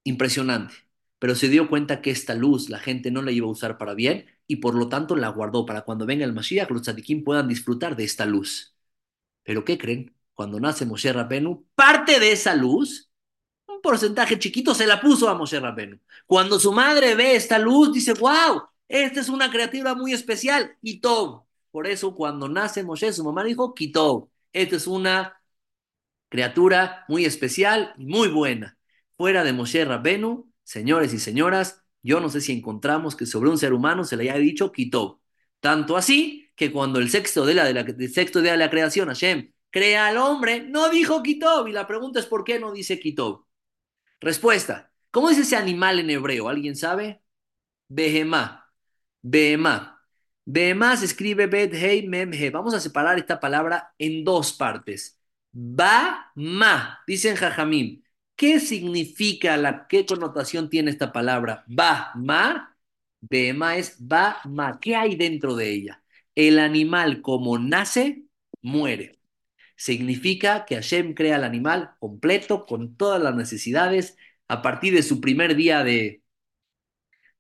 [0.05, 0.75] impresionante,
[1.19, 3.95] pero se dio cuenta que esta luz la gente no la iba a usar para
[3.95, 7.49] bien y por lo tanto la guardó para cuando venga el Mashiach, los tzadikim puedan
[7.49, 8.77] disfrutar de esta luz.
[9.43, 10.15] ¿Pero qué creen?
[10.35, 13.11] Cuando nace Moshe Rabenu, parte de esa luz,
[13.67, 15.99] un porcentaje chiquito se la puso a Moshe Rabenu.
[16.27, 20.77] Cuando su madre ve esta luz, dice, wow, esta es una criatura muy especial.
[21.01, 24.31] Todo, por eso cuando nace Moshe, su mamá dijo, quitó.
[24.53, 25.41] Esta es una
[26.29, 28.79] criatura muy especial y muy buena.
[29.17, 33.59] Fuera de Moshe Rabbenu, señores y señoras, yo no sé si encontramos que sobre un
[33.59, 35.23] ser humano se le haya dicho quitó.
[35.61, 39.53] Tanto así que cuando el sexto de la, el sexto día de la creación, Hashem,
[39.71, 41.67] crea al hombre, no dijo quitó.
[41.69, 43.49] Y la pregunta es ¿por qué no dice quitó?
[44.21, 44.93] Respuesta.
[45.11, 46.49] ¿Cómo dice ese animal en hebreo?
[46.49, 47.23] ¿Alguien sabe?
[47.89, 48.73] Behemá.
[49.23, 50.03] Behemá.
[50.45, 52.51] Behemá se escribe Bet Hei Mem He.
[52.51, 55.21] Vamos a separar esta palabra en dos partes.
[55.53, 58.03] Ba Ma, dicen Jajamim.
[58.37, 61.65] ¿Qué significa, la, qué connotación tiene esta palabra?
[61.69, 62.77] Ba Ma.
[63.21, 64.79] Behemá es Ba Ma.
[64.81, 66.05] ¿Qué hay dentro de ella?
[66.35, 68.25] El animal como nace,
[68.63, 69.19] muere.
[69.77, 74.17] Significa que Hashem crea al animal completo, con todas las necesidades,
[74.49, 76.23] a partir de su primer día de,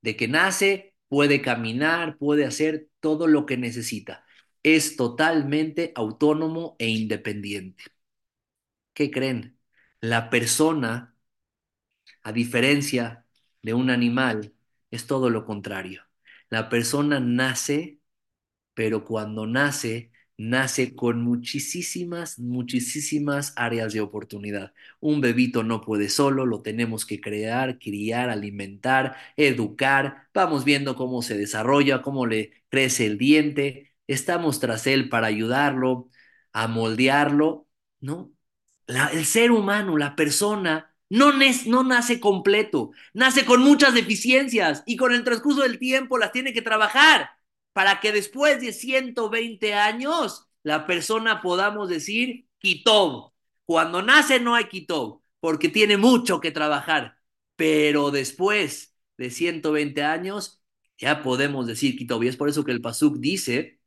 [0.02, 4.24] de que nace, puede caminar, puede hacer todo lo que necesita.
[4.62, 7.84] Es totalmente autónomo e independiente.
[8.94, 9.55] ¿Qué creen?
[10.00, 11.14] La persona,
[12.22, 13.26] a diferencia
[13.62, 14.54] de un animal,
[14.90, 16.02] es todo lo contrario.
[16.50, 18.00] La persona nace,
[18.74, 24.74] pero cuando nace nace con muchísimas, muchísimas áreas de oportunidad.
[25.00, 30.28] Un bebito no puede solo, lo tenemos que crear, criar, alimentar, educar.
[30.34, 33.94] Vamos viendo cómo se desarrolla, cómo le crece el diente.
[34.08, 36.10] Estamos tras él para ayudarlo,
[36.52, 37.68] a moldearlo,
[38.00, 38.32] ¿no?
[38.86, 41.32] El ser humano, la persona, no,
[41.66, 46.52] no nace completo, nace con muchas deficiencias y con el transcurso del tiempo las tiene
[46.52, 47.30] que trabajar
[47.72, 53.32] para que después de 120 años la persona podamos decir Kitob.
[53.64, 57.18] Cuando nace no hay Kitob, porque tiene mucho que trabajar,
[57.56, 60.62] pero después de 120 años
[60.98, 62.22] ya podemos decir Kitob.
[62.22, 63.80] Y es por eso que el Pasuk dice,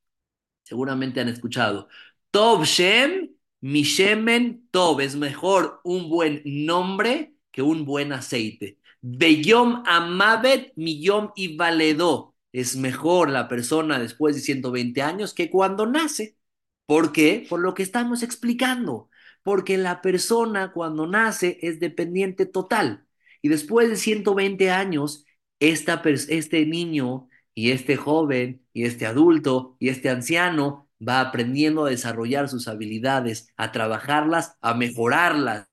[0.64, 1.88] seguramente han escuchado,
[2.32, 8.80] Tov Shem, Mishemen Tov, es mejor un buen nombre que un buen aceite.
[9.02, 15.86] Beyom Amavet, Miyom y Valedó es mejor la persona después de 120 años que cuando
[15.86, 16.38] nace.
[16.86, 17.46] ¿Por qué?
[17.50, 19.10] Por lo que estamos explicando.
[19.44, 23.06] Porque la persona cuando nace es dependiente total.
[23.42, 25.26] Y después de 120 años,
[25.60, 31.90] esta, este niño y este joven y este adulto y este anciano va aprendiendo a
[31.90, 35.68] desarrollar sus habilidades, a trabajarlas, a mejorarlas.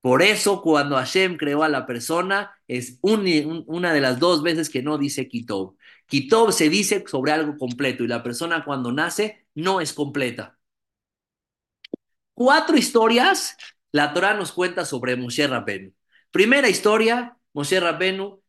[0.00, 4.82] Por eso cuando Hashem creó a la persona es una de las dos veces que
[4.82, 5.76] no dice Kitob.
[6.06, 10.58] Kitob se dice sobre algo completo y la persona cuando nace no es completa.
[12.34, 13.56] Cuatro historias
[13.92, 15.92] la Torah nos cuenta sobre Moshe Rabbenu.
[16.30, 18.42] Primera historia, Moshe Rabbenu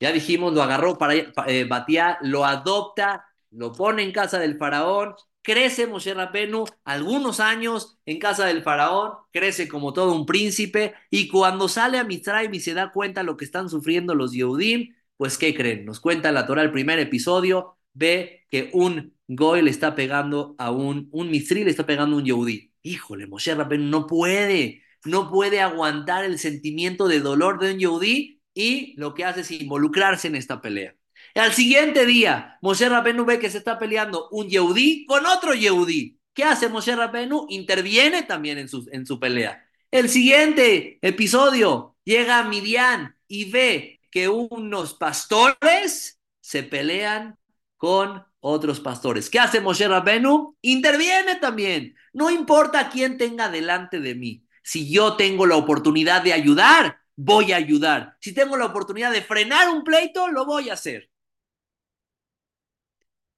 [0.00, 5.14] Ya dijimos, lo agarró para eh, Batía, lo adopta, lo pone en casa del faraón,
[5.42, 11.28] crece Moshe Rabenu algunos años en casa del faraón, crece como todo un príncipe y
[11.28, 15.38] cuando sale a Mitzrayim y se da cuenta lo que están sufriendo los Yehudim, pues
[15.38, 15.84] ¿qué creen?
[15.84, 20.70] Nos cuenta la Torah el primer episodio, ve que un Goy le está pegando a
[20.72, 22.72] un, un le está pegando a un Yehudí.
[22.82, 28.42] Híjole, Moshe Rabenu no puede, no puede aguantar el sentimiento de dolor de un Yehudí
[28.54, 30.96] y lo que hace es involucrarse en esta pelea.
[31.34, 36.18] Al siguiente día, Moshe Rabenu ve que se está peleando un Yehudí con otro Yehudí.
[36.34, 37.46] ¿Qué hace Moshe Rabenu?
[37.48, 39.64] Interviene también en su, en su pelea.
[39.90, 47.36] El siguiente episodio, llega Midian y ve que unos pastores se pelean
[47.76, 49.28] con otros pastores.
[49.30, 50.56] ¿Qué hace Moshe Rabenu?
[50.62, 51.94] Interviene también.
[52.12, 54.44] No importa quién tenga delante de mí.
[54.62, 58.16] Si yo tengo la oportunidad de ayudar, voy a ayudar.
[58.20, 61.09] Si tengo la oportunidad de frenar un pleito, lo voy a hacer.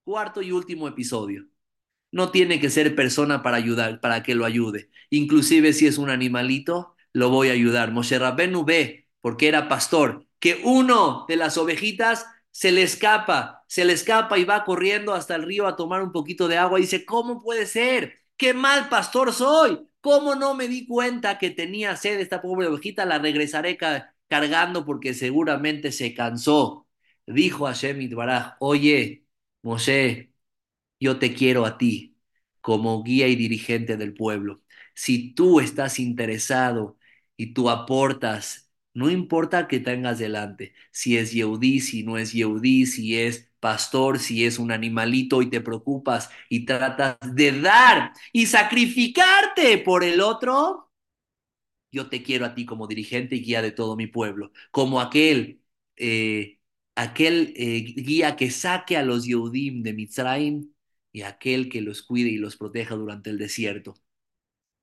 [0.04, 1.46] Cuarto y último episodio.
[2.12, 4.90] No tiene que ser persona para ayudar, para que lo ayude.
[5.10, 7.92] Inclusive si es un animalito, lo voy a ayudar.
[7.92, 13.84] Moshe Rabenu ve, porque era pastor, que uno de las ovejitas se le escapa, se
[13.84, 16.82] le escapa y va corriendo hasta el río a tomar un poquito de agua y
[16.82, 18.20] dice, ¿cómo puede ser?
[18.36, 19.88] ¡Qué mal pastor soy!
[20.00, 23.04] ¿Cómo no me di cuenta que tenía sed esta pobre ovejita?
[23.06, 26.88] La regresaré ca cargando porque seguramente se cansó.
[27.26, 29.21] Dijo a Shemit Baraj, oye,
[29.62, 30.32] Moshe,
[31.00, 32.18] yo te quiero a ti
[32.60, 34.62] como guía y dirigente del pueblo.
[34.94, 36.98] Si tú estás interesado
[37.36, 42.86] y tú aportas no importa que tengas delante, si es Yehudí, si no es Yehudí,
[42.86, 48.46] si es pastor, si es un animalito y te preocupas y tratas de dar y
[48.46, 50.90] sacrificarte por el otro,
[51.90, 55.62] yo te quiero a ti como dirigente y guía de todo mi pueblo, como aquel,
[55.96, 56.58] eh,
[56.94, 60.72] aquel eh, guía que saque a los Yehudim de Mitzrayim
[61.12, 63.94] y aquel que los cuide y los proteja durante el desierto.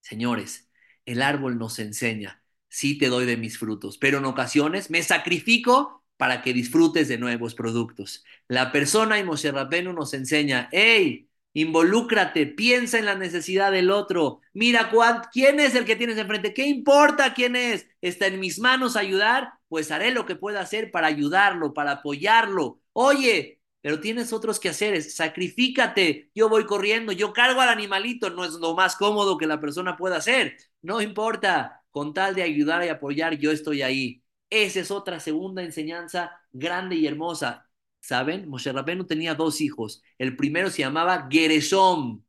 [0.02, 0.70] Señores,
[1.06, 6.06] el árbol nos enseña sí te doy de mis frutos, pero en ocasiones me sacrifico
[6.18, 8.24] para que disfrutes de nuevos productos.
[8.48, 14.92] La persona y Moshe nos enseña, hey, involúcrate, piensa en la necesidad del otro, mira
[15.32, 19.54] quién es el que tienes enfrente, qué importa quién es, está en mis manos ayudar,
[19.68, 22.82] pues haré lo que pueda hacer para ayudarlo, para apoyarlo.
[22.94, 28.44] Oye, pero tienes otros que hacer, sacrifícate, yo voy corriendo, yo cargo al animalito, no
[28.46, 32.84] es lo más cómodo que la persona pueda hacer, no importa, con tal de ayudar
[32.84, 34.24] y apoyar, yo estoy ahí.
[34.50, 37.69] Esa es otra segunda enseñanza grande y hermosa.
[38.10, 38.50] ¿Saben?
[38.50, 40.02] Moshe Rabenu tenía dos hijos.
[40.18, 42.24] El primero se llamaba Gereshom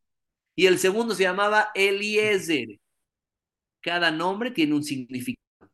[0.55, 2.79] y el segundo se llamaba Eliezer.
[3.81, 5.71] Cada nombre tiene un significado.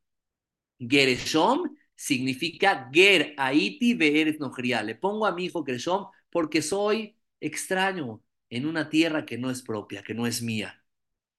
[0.78, 4.84] Gereshom significa Ger, Haiti, Beeres, Nojria.
[4.84, 9.60] Le pongo a mi hijo Gereshom porque soy extraño en una tierra que no es
[9.62, 10.84] propia, que no es mía.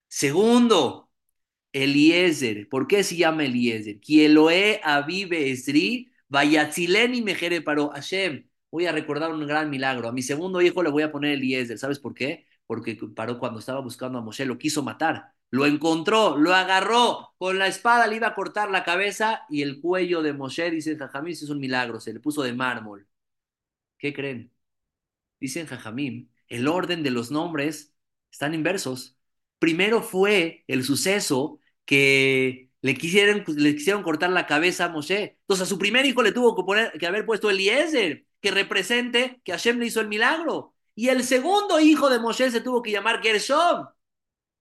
[0.09, 1.09] Segundo,
[1.72, 2.68] Eliezer.
[2.68, 4.01] ¿Por qué se llama Eliezer?
[4.01, 7.91] Kieloe avive esri, vayatzileni mejere paró.
[7.91, 10.07] Hashem, voy a recordar un gran milagro.
[10.09, 11.78] A mi segundo hijo le voy a poner Eliezer.
[11.78, 12.47] ¿Sabes por qué?
[12.65, 15.34] Porque paró cuando estaba buscando a Moshe, lo quiso matar.
[15.49, 19.80] Lo encontró, lo agarró, con la espada le iba a cortar la cabeza y el
[19.80, 23.07] cuello de Moshe, dice Jajamim, es un milagro, se le puso de mármol.
[23.97, 24.51] ¿Qué creen?
[25.39, 27.95] Dicen Jajamim, el orden de los nombres
[28.32, 29.18] están inversos.
[29.59, 35.38] Primero fue el suceso que le quisieron, le quisieron cortar la cabeza a Moshe.
[35.41, 39.41] Entonces a su primer hijo le tuvo que, poner, que haber puesto Eliezer, que represente
[39.43, 40.73] que Hashem le hizo el milagro.
[40.95, 43.88] Y el segundo hijo de Moshe se tuvo que llamar Gershom.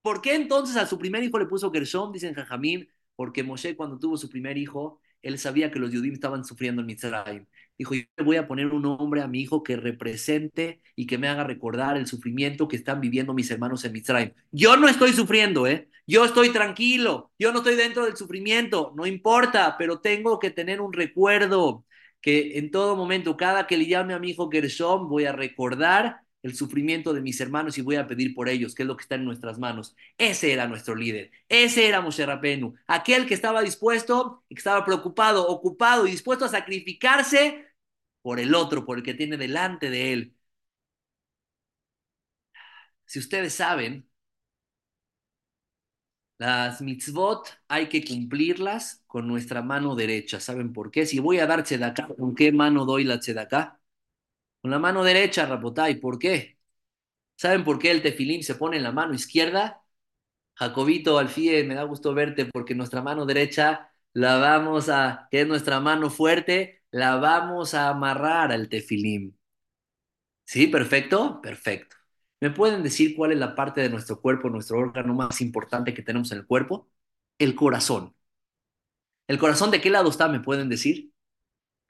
[0.02, 2.12] ¿Por qué entonces a su primer hijo le puso Gershom?
[2.12, 6.44] Dicen Jajamín, porque Moshe cuando tuvo su primer hijo, él sabía que los judíos estaban
[6.44, 7.46] sufriendo en Mitzrayim.
[7.76, 11.28] Dijo, yo voy a poner un nombre a mi hijo que represente y que me
[11.28, 14.32] haga recordar el sufrimiento que están viviendo mis hermanos en Mitzrayim.
[14.52, 15.88] Yo no estoy sufriendo, ¿eh?
[16.06, 20.80] Yo estoy tranquilo, yo no estoy dentro del sufrimiento, no importa, pero tengo que tener
[20.80, 21.84] un recuerdo
[22.26, 26.22] que en todo momento, cada que le llame a mi hijo Gershom, voy a recordar
[26.42, 29.02] el sufrimiento de mis hermanos y voy a pedir por ellos, que es lo que
[29.02, 29.94] está en nuestras manos.
[30.18, 35.46] Ese era nuestro líder, ese era Moshe Rabenu, aquel que estaba dispuesto, que estaba preocupado,
[35.48, 37.64] ocupado y dispuesto a sacrificarse
[38.22, 40.36] por el otro, por el que tiene delante de él.
[43.06, 44.08] Si ustedes saben,
[46.38, 50.40] las mitzvot hay que cumplirlas con nuestra mano derecha.
[50.40, 51.06] ¿Saben por qué?
[51.06, 53.80] Si voy a dar tzedaká, ¿con qué mano doy la tzedaká?
[54.62, 55.96] Con la mano derecha, Rapotay.
[56.00, 56.58] ¿Por qué?
[57.36, 59.82] ¿Saben por qué el tefilín se pone en la mano izquierda?
[60.54, 65.46] Jacobito, Alfie, me da gusto verte porque nuestra mano derecha la vamos a, que es
[65.48, 69.34] nuestra mano fuerte, la vamos a amarrar al tefilim.
[70.44, 70.66] ¿Sí?
[70.68, 71.40] ¿Perfecto?
[71.42, 71.96] Perfecto.
[72.40, 76.02] ¿Me pueden decir cuál es la parte de nuestro cuerpo, nuestro órgano más importante que
[76.02, 76.88] tenemos en el cuerpo?
[77.38, 78.14] El corazón.
[79.28, 80.28] ¿El corazón de qué lado está?
[80.28, 81.12] ¿Me pueden decir?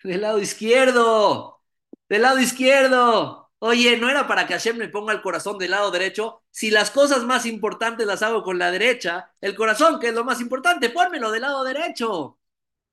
[0.03, 1.62] Del lado izquierdo.
[2.09, 3.51] Del lado izquierdo.
[3.59, 6.44] Oye, ¿no era para que Hashem me ponga el corazón del lado derecho?
[6.51, 10.24] Si las cosas más importantes las hago con la derecha, el corazón, que es lo
[10.24, 12.38] más importante, pónmelo del lado derecho.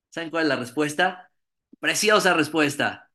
[0.10, 1.32] ¿Saben cuál es la respuesta?
[1.80, 3.12] Preciosa respuesta.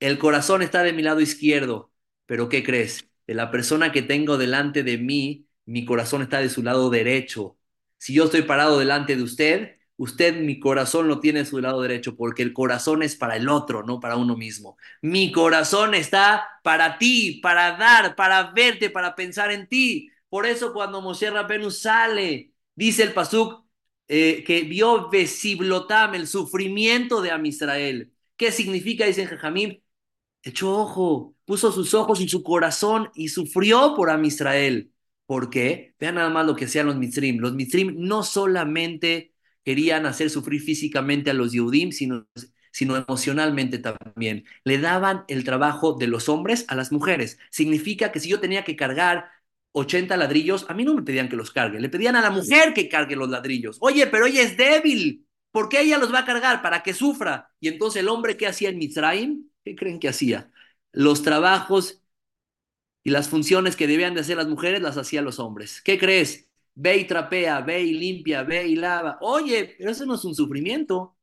[0.00, 1.92] El corazón está de mi lado izquierdo,
[2.26, 3.07] pero ¿qué crees?
[3.28, 7.58] De la persona que tengo delante de mí, mi corazón está de su lado derecho.
[7.98, 11.82] Si yo estoy parado delante de usted, usted mi corazón lo tiene de su lado
[11.82, 14.78] derecho, porque el corazón es para el otro, no para uno mismo.
[15.02, 20.10] Mi corazón está para ti, para dar, para verte, para pensar en ti.
[20.30, 23.64] Por eso cuando Moshe Rabenu sale, dice el Pasuk,
[24.08, 28.12] eh, que vio Besiblotam, el sufrimiento de Amisrael.
[28.36, 29.04] ¿Qué significa?
[29.06, 29.80] Dice Jajamim,
[30.42, 34.92] echó ojo, puso sus ojos en su corazón y sufrió por Amisrael.
[35.24, 35.94] ¿Por qué?
[35.98, 37.38] Vean nada más lo que hacían los Mitzrim.
[37.38, 39.32] Los Mitzrim no solamente
[39.64, 42.26] querían hacer sufrir físicamente a los Yehudim, sino,
[42.70, 44.44] sino emocionalmente también.
[44.64, 47.38] Le daban el trabajo de los hombres a las mujeres.
[47.50, 49.30] Significa que si yo tenía que cargar
[49.72, 52.74] 80 ladrillos, a mí no me pedían que los cargue, le pedían a la mujer
[52.74, 53.78] que cargue los ladrillos.
[53.80, 56.60] Oye, pero ella es débil, ¿por qué ella los va a cargar?
[56.62, 57.50] Para que sufra.
[57.58, 60.50] Y entonces el hombre que hacía en Mitzrayim, ¿qué creen que hacía?
[60.92, 62.02] Los trabajos
[63.02, 65.80] y las funciones que debían de hacer las mujeres las hacían los hombres.
[65.82, 66.48] ¿Qué crees?
[66.74, 69.18] Ve y trapea, ve y limpia, ve y lava.
[69.20, 71.16] Oye, pero eso no es un sufrimiento.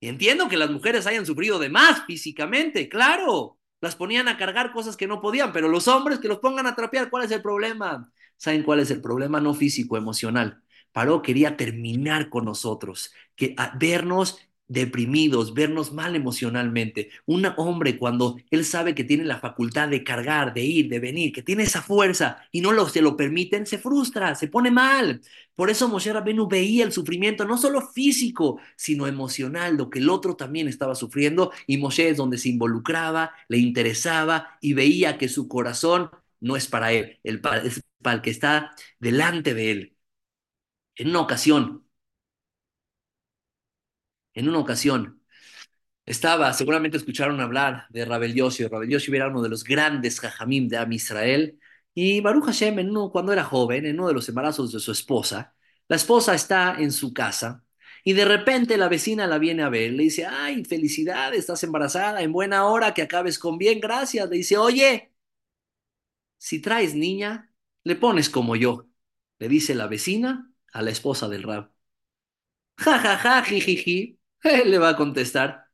[0.00, 3.58] Entiendo que las mujeres hayan sufrido de más físicamente, claro.
[3.80, 6.76] Las ponían a cargar cosas que no podían, pero los hombres que los pongan a
[6.76, 8.12] trapear, ¿cuál es el problema?
[8.36, 9.40] ¿Saben cuál es el problema?
[9.40, 10.62] No físico, emocional.
[10.92, 14.38] Paró quería terminar con nosotros, que a vernos
[14.70, 17.10] deprimidos, vernos mal emocionalmente.
[17.26, 21.32] Un hombre cuando él sabe que tiene la facultad de cargar, de ir, de venir,
[21.32, 25.20] que tiene esa fuerza y no lo, se lo permiten, se frustra, se pone mal.
[25.56, 30.08] Por eso Moshe Rabenu veía el sufrimiento no solo físico, sino emocional, lo que el
[30.08, 35.28] otro también estaba sufriendo y Moshe es donde se involucraba, le interesaba y veía que
[35.28, 36.10] su corazón
[36.40, 37.40] no es para él, es
[38.02, 39.96] para el que está delante de él.
[40.96, 41.84] En una ocasión,
[44.34, 45.22] en una ocasión
[46.06, 48.66] estaba, seguramente escucharon hablar de Rabel Yoshi.
[48.66, 51.58] Rabel Yoshi era uno de los grandes jajamim de Am Israel.
[51.94, 54.92] Y Baruch Hashem, en uno, cuando era joven, en uno de los embarazos de su
[54.92, 55.54] esposa,
[55.88, 57.64] la esposa está en su casa
[58.04, 59.92] y de repente la vecina la viene a ver.
[59.92, 64.28] Le dice, ay, felicidades, estás embarazada, en buena hora, que acabes con bien, gracias.
[64.30, 65.12] Le dice, oye,
[66.38, 67.52] si traes niña,
[67.84, 68.88] le pones como yo.
[69.38, 71.72] Le dice la vecina a la esposa del rab.
[72.78, 74.19] Ja, ja, ja, jijiji.
[74.42, 75.66] Él le va a contestar.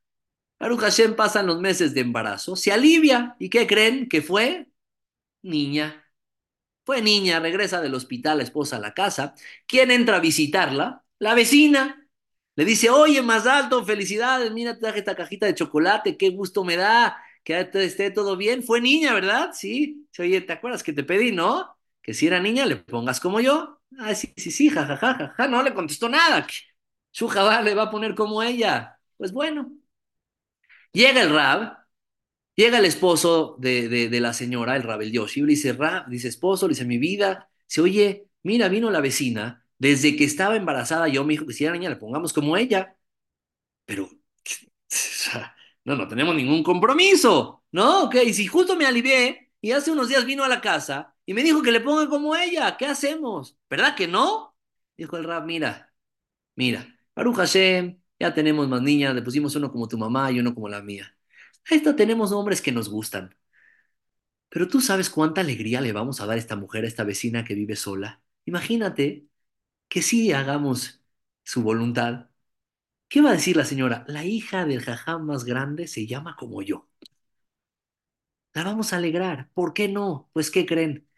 [0.59, 3.37] Baruch Hashem pasan los meses de embarazo, se alivia.
[3.39, 4.09] ¿Y qué creen?
[4.09, 4.69] que fue?
[5.43, 6.05] Niña.
[6.85, 9.35] Fue niña, regresa del hospital la esposa a la casa.
[9.67, 11.05] ¿Quién entra a visitarla?
[11.19, 12.09] La vecina.
[12.57, 16.65] Le dice, oye, más alto, felicidades, mira, te traje esta cajita de chocolate, qué gusto
[16.65, 18.63] me da, que esté todo bien.
[18.63, 19.51] Fue niña, ¿verdad?
[19.55, 20.09] Sí.
[20.19, 21.77] Oye, ¿te acuerdas que te pedí, no?
[22.03, 23.81] Que si era niña, le pongas como yo.
[23.99, 25.29] Ah, sí, sí, sí, jajaja, jajaja.
[25.29, 25.49] Ja, ja.
[25.49, 26.47] No le contestó nada.
[27.17, 29.01] Su jabá le va a poner como ella.
[29.17, 29.73] Pues bueno.
[30.93, 31.79] Llega el Rab,
[32.57, 36.29] llega el esposo de, de, la señora, el Rab el Yoshi, le dice, Rab, dice
[36.29, 41.09] esposo, le dice, mi vida, se oye, mira, vino la vecina, desde que estaba embarazada
[41.09, 42.97] yo me dijo que si era niña le pongamos como ella.
[43.87, 44.11] Pero,
[45.85, 48.05] no, no tenemos ningún compromiso, ¿no?
[48.05, 51.43] Ok, si justo me alivié y hace unos días vino a la casa y me
[51.43, 53.57] dijo que le ponga como ella, ¿qué hacemos?
[53.71, 54.57] ¿Verdad que no?
[54.99, 55.95] Dijo el Rab, mira,
[56.57, 60.55] mira, Baruch Hashem, ya tenemos más niñas, le pusimos uno como tu mamá y uno
[60.55, 61.17] como la mía.
[61.71, 63.35] A esta tenemos hombres que nos gustan.
[64.49, 67.45] Pero tú sabes cuánta alegría le vamos a dar a esta mujer, a esta vecina
[67.45, 68.23] que vive sola.
[68.45, 69.27] Imagínate
[69.89, 71.03] que sí hagamos
[71.45, 72.31] su voluntad.
[73.09, 74.05] ¿Qué va a decir la señora?
[74.09, 76.89] La hija del jajam más grande se llama como yo.
[78.55, 79.51] La vamos a alegrar.
[79.55, 80.31] ¿Por qué no?
[80.33, 81.09] Pues, ¿qué creen?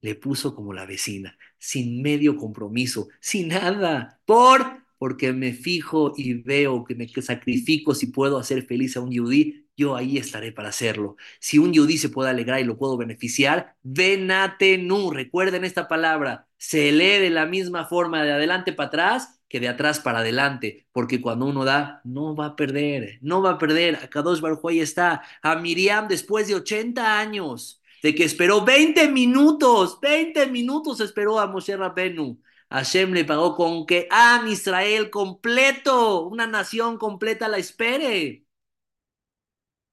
[0.00, 4.20] Le puso como la vecina, sin medio compromiso, sin nada.
[4.26, 4.84] ¿Por?
[4.98, 9.66] Porque me fijo y veo que me sacrifico si puedo hacer feliz a un yudí,
[9.76, 11.16] yo ahí estaré para hacerlo.
[11.38, 16.90] Si un yudí se puede alegrar y lo puedo beneficiar, venatenu, recuerden esta palabra, se
[16.90, 21.22] lee de la misma forma de adelante para atrás que de atrás para adelante, porque
[21.22, 23.96] cuando uno da, no va a perder, no va a perder.
[23.96, 29.08] A Kadosh Baruj ahí está, a Miriam después de 80 años, de que esperó 20
[29.08, 32.38] minutos, 20 minutos esperó a Moshe Rabbenu
[32.70, 38.46] Hashem le pagó con que Am Israel completo, una nación completa la espere.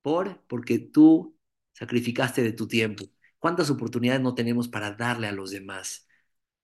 [0.01, 0.41] ¿Por?
[0.47, 1.38] Porque tú
[1.73, 3.05] sacrificaste de tu tiempo.
[3.39, 6.07] ¿Cuántas oportunidades no tenemos para darle a los demás,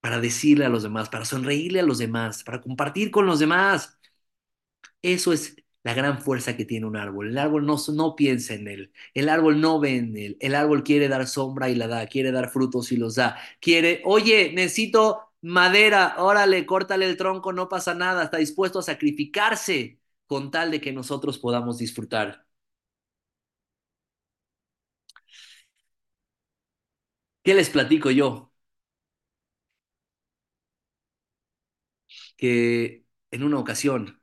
[0.00, 3.98] para decirle a los demás, para sonreírle a los demás, para compartir con los demás?
[5.02, 7.28] Eso es la gran fuerza que tiene un árbol.
[7.28, 10.84] El árbol no, no piensa en él, el árbol no ve en él, el árbol
[10.84, 15.31] quiere dar sombra y la da, quiere dar frutos y los da, quiere, oye, necesito
[15.42, 20.80] madera, órale, córtale el tronco, no pasa nada, está dispuesto a sacrificarse con tal de
[20.80, 22.46] que nosotros podamos disfrutar.
[27.42, 28.52] ¿Qué les platico yo?
[32.36, 34.20] Que en una ocasión,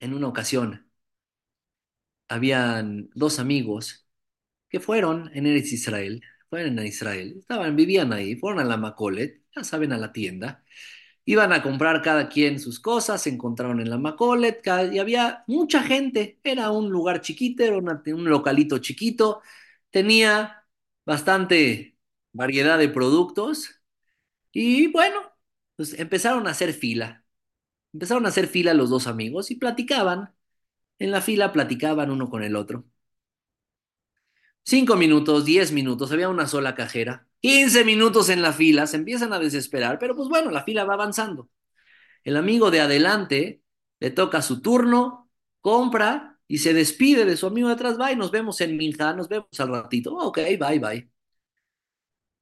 [0.00, 0.90] en una ocasión,
[2.28, 4.06] habían dos amigos
[4.72, 9.42] que fueron en Eretz Israel, fueron a Israel, estaban, vivían ahí, fueron a la Macolet,
[9.56, 10.64] ya saben, a la tienda,
[11.24, 14.62] iban a comprar cada quien sus cosas, se encontraron en la Macolet,
[14.92, 19.42] y había mucha gente, era un lugar chiquito, era un localito chiquito,
[19.90, 20.64] tenía
[21.04, 21.98] bastante
[22.32, 23.82] variedad de productos,
[24.52, 25.20] y bueno,
[25.76, 27.24] pues empezaron a hacer fila,
[27.92, 30.34] empezaron a hacer fila los dos amigos y platicaban,
[30.98, 32.84] en la fila platicaban uno con el otro.
[34.64, 37.26] Cinco minutos, diez minutos, había una sola cajera.
[37.40, 40.94] Quince minutos en la fila, se empiezan a desesperar, pero pues bueno, la fila va
[40.94, 41.50] avanzando.
[42.24, 43.62] El amigo de adelante
[44.00, 47.98] le toca su turno, compra y se despide de su amigo de atrás.
[47.98, 50.14] Bye, nos vemos en Minja, nos vemos al ratito.
[50.16, 51.10] Ok, bye, bye.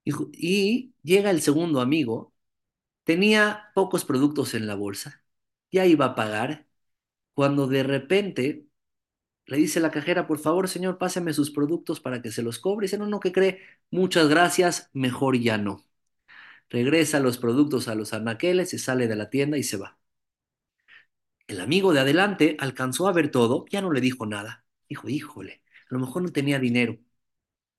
[0.04, 2.34] Y, y llega el segundo amigo,
[3.04, 5.24] tenía pocos productos en la bolsa,
[5.72, 6.68] ya iba a pagar,
[7.34, 8.66] cuando de repente
[9.50, 12.86] Le dice la cajera, por favor, señor, páseme sus productos para que se los cobre.
[12.86, 13.60] Dice, no, no, ¿qué cree?
[13.90, 15.84] Muchas gracias, mejor ya no.
[16.70, 19.98] Regresa los productos a los anaqueles, se sale de la tienda y se va.
[21.48, 24.64] El amigo de adelante alcanzó a ver todo, ya no le dijo nada.
[24.88, 26.98] Dijo, híjole, a lo mejor no tenía dinero.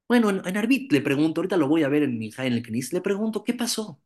[0.07, 2.63] Bueno, en, en Arbit le pregunto, ahorita lo voy a ver en mi en el
[2.63, 4.01] Knis, le pregunto, ¿qué pasó?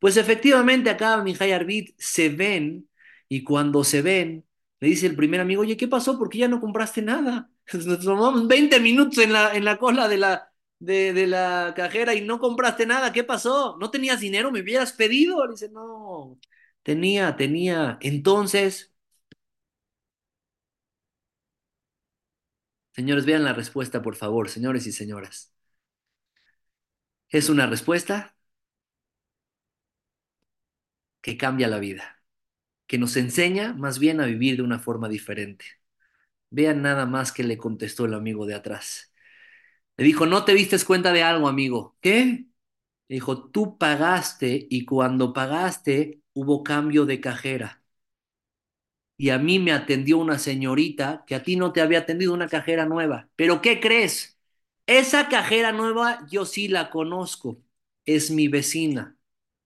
[0.00, 2.90] Pues efectivamente acá Mijay Arbit se ven
[3.28, 4.46] y cuando se ven,
[4.80, 6.18] le dice el primer amigo, oye, ¿qué pasó?
[6.18, 7.50] ¿Por qué ya no compraste nada?
[7.72, 12.14] Nos tomamos 20 minutos en la, en la cola de la, de, de la cajera
[12.14, 13.12] y no compraste nada.
[13.12, 13.76] ¿Qué pasó?
[13.80, 14.50] ¿No tenías dinero?
[14.52, 15.44] ¿Me hubieras pedido?
[15.46, 16.38] Le dice, no,
[16.82, 17.98] tenía, tenía.
[18.00, 18.92] Entonces,
[22.92, 25.52] señores, vean la respuesta, por favor, señores y señoras.
[27.30, 28.36] Es una respuesta
[31.20, 32.17] que cambia la vida,
[32.88, 35.66] que nos enseña más bien a vivir de una forma diferente.
[36.50, 39.12] Vean nada más que le contestó el amigo de atrás.
[39.96, 41.96] Le dijo, no te diste cuenta de algo, amigo.
[42.00, 42.46] ¿Qué?
[43.08, 47.82] Le dijo, tú pagaste y cuando pagaste hubo cambio de cajera.
[49.16, 52.48] Y a mí me atendió una señorita que a ti no te había atendido una
[52.48, 53.28] cajera nueva.
[53.36, 54.38] Pero ¿qué crees?
[54.86, 57.60] Esa cajera nueva yo sí la conozco.
[58.06, 59.16] Es mi vecina.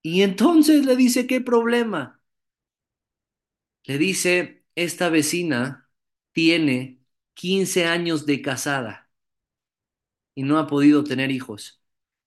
[0.02, 2.21] Y entonces le dice, ¿qué problema?
[3.84, 5.88] Le dice, esta vecina
[6.32, 7.00] tiene
[7.34, 9.10] 15 años de casada
[10.34, 11.80] y no ha podido tener hijos.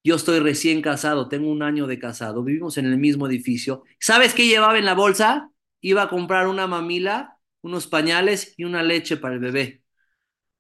[0.03, 3.83] Yo estoy recién casado, tengo un año de casado, vivimos en el mismo edificio.
[3.99, 5.51] ¿Sabes qué llevaba en la bolsa?
[5.81, 9.83] Iba a comprar una mamila, unos pañales y una leche para el bebé.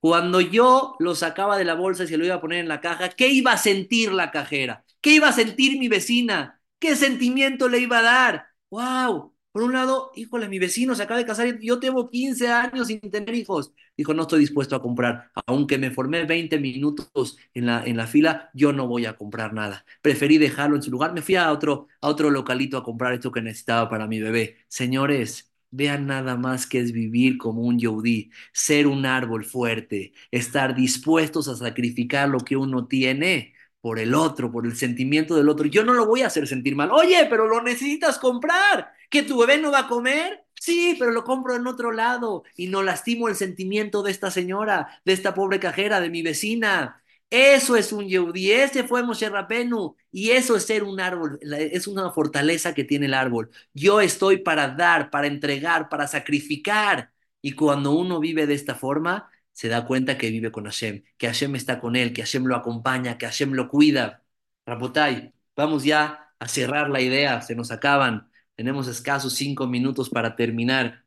[0.01, 2.81] Cuando yo lo sacaba de la bolsa y se lo iba a poner en la
[2.81, 4.85] caja, ¿qué iba a sentir la cajera?
[5.01, 6.61] ¿Qué iba a sentir mi vecina?
[6.79, 8.47] ¿Qué sentimiento le iba a dar?
[8.71, 9.34] ¡Wow!
[9.55, 12.87] Por un lado, híjole, mi vecino se acaba de casar y yo tengo 15 años
[12.87, 13.71] sin tener hijos.
[13.95, 15.31] Dijo, no estoy dispuesto a comprar.
[15.45, 19.53] Aunque me formé 20 minutos en la, en la fila, yo no voy a comprar
[19.53, 19.85] nada.
[20.01, 21.13] Preferí dejarlo en su lugar.
[21.13, 24.57] Me fui a otro, a otro localito a comprar esto que necesitaba para mi bebé.
[24.67, 30.75] Señores, vean nada más que es vivir como un yodí ser un árbol fuerte, estar
[30.75, 33.54] dispuestos a sacrificar lo que uno tiene
[33.85, 35.67] por el otro, por el sentimiento del otro.
[35.67, 36.89] Yo no lo voy a hacer sentir mal.
[36.91, 38.91] Oye, pero lo necesitas comprar.
[39.11, 40.43] ¿Que tu bebé no va a comer?
[40.59, 44.99] Sí, pero lo compro en otro lado y no lastimo el sentimiento de esta señora,
[45.05, 47.03] de esta pobre cajera, de mi vecina.
[47.29, 51.85] Eso es un Yehudi, ese fue Moshe Rabenu, y eso es ser un árbol, es
[51.85, 53.51] una fortaleza que tiene el árbol.
[53.71, 57.11] Yo estoy para dar, para entregar, para sacrificar.
[57.39, 61.27] Y cuando uno vive de esta forma, se da cuenta que vive con Hashem, que
[61.27, 64.25] Hashem está con él, que Hashem lo acompaña, que Hashem lo cuida.
[64.65, 68.31] Rabotai, vamos ya a cerrar la idea, se nos acaban.
[68.55, 71.05] Tenemos escasos cinco minutos para terminar.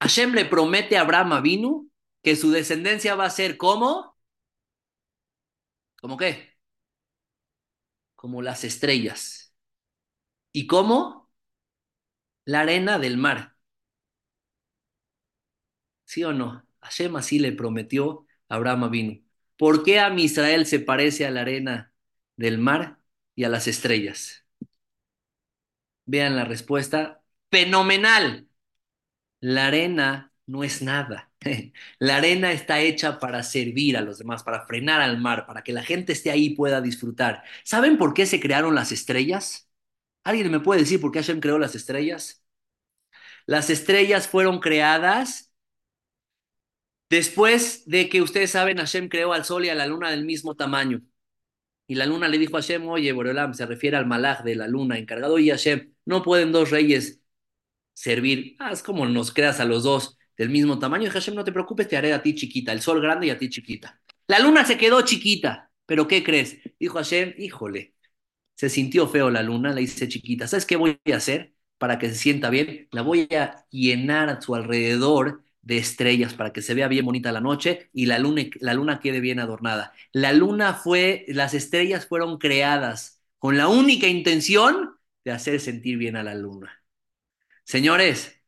[0.00, 1.90] Hashem le promete a Abraham Avinu
[2.22, 4.16] que su descendencia va a ser como,
[6.00, 6.56] ¿como qué?
[8.14, 9.54] Como las estrellas.
[10.52, 11.30] ¿Y cómo?
[12.44, 13.55] La arena del mar.
[16.06, 16.66] ¿Sí o no?
[16.80, 19.22] Hashem así le prometió a Abraham vino.
[19.58, 21.92] ¿Por qué a mi Israel se parece a la arena
[22.36, 23.00] del mar
[23.34, 24.46] y a las estrellas?
[26.06, 27.22] Vean la respuesta.
[27.50, 28.48] Fenomenal.
[29.40, 31.32] La arena no es nada.
[31.98, 35.72] La arena está hecha para servir a los demás, para frenar al mar, para que
[35.72, 37.44] la gente esté ahí y pueda disfrutar.
[37.64, 39.70] ¿Saben por qué se crearon las estrellas?
[40.24, 42.44] ¿Alguien me puede decir por qué Hashem creó las estrellas?
[43.46, 45.52] Las estrellas fueron creadas
[47.10, 50.54] después de que ustedes saben, Hashem creó al sol y a la luna del mismo
[50.56, 51.02] tamaño.
[51.86, 54.68] Y la luna le dijo a Hashem, oye, Boreolam, se refiere al malaj de la
[54.68, 57.20] luna encargado, y Hashem, no pueden dos reyes
[57.94, 61.10] servir, haz como nos creas a los dos del mismo tamaño.
[61.10, 63.48] Hashem, no te preocupes, te haré a ti chiquita, el sol grande y a ti
[63.48, 64.00] chiquita.
[64.28, 66.58] La luna se quedó chiquita, pero ¿qué crees?
[66.78, 67.94] Dijo Hashem, híjole,
[68.56, 70.48] se sintió feo la luna, la hice chiquita.
[70.48, 72.88] ¿Sabes qué voy a hacer para que se sienta bien?
[72.92, 77.32] La voy a llenar a su alrededor de estrellas para que se vea bien bonita
[77.32, 79.92] la noche y la luna, la luna quede bien adornada.
[80.12, 86.14] La luna fue, las estrellas fueron creadas con la única intención de hacer sentir bien
[86.16, 86.84] a la luna.
[87.64, 88.40] Señores,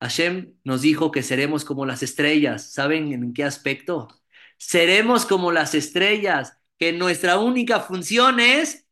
[0.00, 2.72] Hashem nos dijo que seremos como las estrellas.
[2.72, 4.08] ¿Saben en qué aspecto?
[4.58, 8.85] Seremos como las estrellas, que nuestra única función es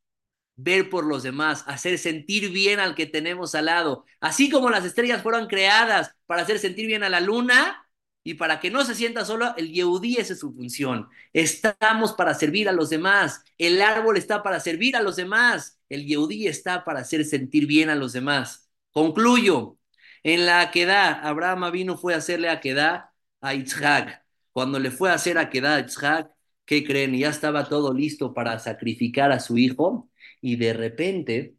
[0.56, 4.04] ver por los demás, hacer sentir bien al que tenemos al lado.
[4.20, 7.84] Así como las estrellas fueron creadas para hacer sentir bien a la luna
[8.22, 11.08] y para que no se sienta solo, el Yehudí esa es su función.
[11.32, 13.42] Estamos para servir a los demás.
[13.58, 15.78] El árbol está para servir a los demás.
[15.90, 18.70] El Yehudí está para hacer sentir bien a los demás.
[18.92, 19.78] Concluyo.
[20.22, 24.24] En la Aquedá, Abraham vino fue a hacerle Aquedá a Isaac.
[24.52, 26.30] Cuando le fue a hacer Aquedá a Isaac,
[26.64, 27.14] ¿qué creen?
[27.14, 30.08] Ya estaba todo listo para sacrificar a su hijo
[30.44, 31.56] y de repente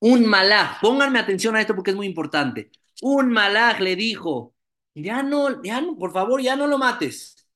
[0.00, 2.70] un malaj, pónganme atención a esto porque es muy importante.
[3.02, 4.54] Un malaj le dijo,
[4.94, 7.46] ya no, ya no, por favor, ya no lo mates.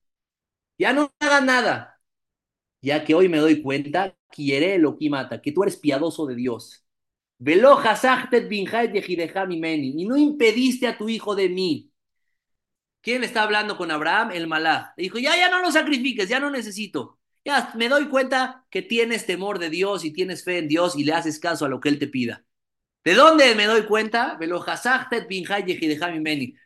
[0.79, 2.01] Ya no hagas nada.
[2.83, 6.37] Ya que hoy me doy cuenta, quiere lo que mata, que tú eres piadoso de
[6.37, 6.85] Dios
[9.99, 11.91] y no impediste a tu hijo de mí.
[13.01, 14.31] ¿Quién está hablando con Abraham?
[14.33, 14.93] El malá.
[14.97, 17.18] Le dijo, ya, ya no lo sacrifiques, ya no necesito.
[17.49, 21.05] Ya me doy cuenta que tienes temor de Dios y tienes fe en Dios y
[21.05, 22.45] le haces caso a lo que Él te pida.
[23.03, 24.39] ¿De dónde me doy cuenta?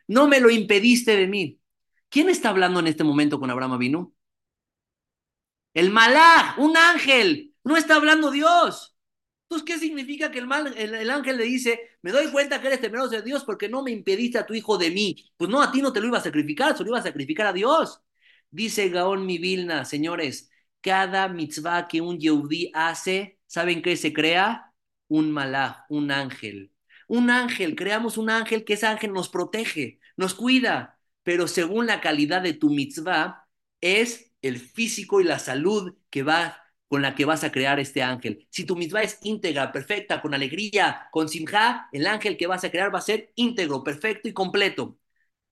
[0.07, 1.61] No me lo impediste de mí.
[2.09, 4.13] ¿Quién está hablando en este momento con Abraham Avinu?
[5.73, 7.53] El malá, un ángel.
[7.63, 8.97] No está hablando Dios.
[9.43, 12.81] Entonces, ¿qué significa que el, mal, el, ángel le dice, me doy cuenta que eres
[12.81, 15.31] temeroso de Dios porque no me impediste a tu hijo de mí?
[15.37, 17.47] Pues no, a ti no te lo iba a sacrificar, se lo iba a sacrificar
[17.47, 18.01] a Dios.
[18.51, 20.49] Dice Gaón Mivilna, señores,
[20.83, 24.73] cada mitzvah que un yehudí hace, ¿saben qué se crea?
[25.07, 26.73] Un malaj, un ángel.
[27.07, 32.01] Un ángel, creamos un ángel que ese ángel nos protege, nos cuida, pero según la
[32.01, 33.47] calidad de tu mitzvah,
[33.81, 38.03] es el físico y la salud que va con la que vas a crear este
[38.03, 38.47] ángel.
[38.51, 42.69] Si tu mitzvah es íntegra, perfecta, con alegría, con simja, el ángel que vas a
[42.71, 44.99] crear va a ser íntegro, perfecto y completo.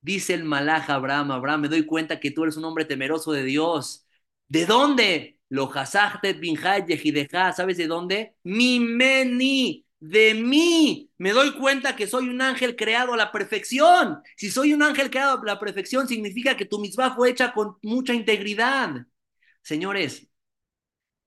[0.01, 3.43] Dice el malaj Abraham, Abraham, me doy cuenta que tú eres un hombre temeroso de
[3.43, 4.07] Dios.
[4.51, 5.39] ¿De dónde?
[5.47, 8.35] Lo hasachtet yehideja, ¿sabes de dónde?
[8.43, 11.09] Mi meni, de mí.
[11.17, 14.19] Me doy cuenta que soy un ángel creado a la perfección.
[14.35, 17.77] Si soy un ángel creado a la perfección, significa que tu mitzvah fue hecha con
[17.81, 19.05] mucha integridad.
[19.63, 20.27] Señores,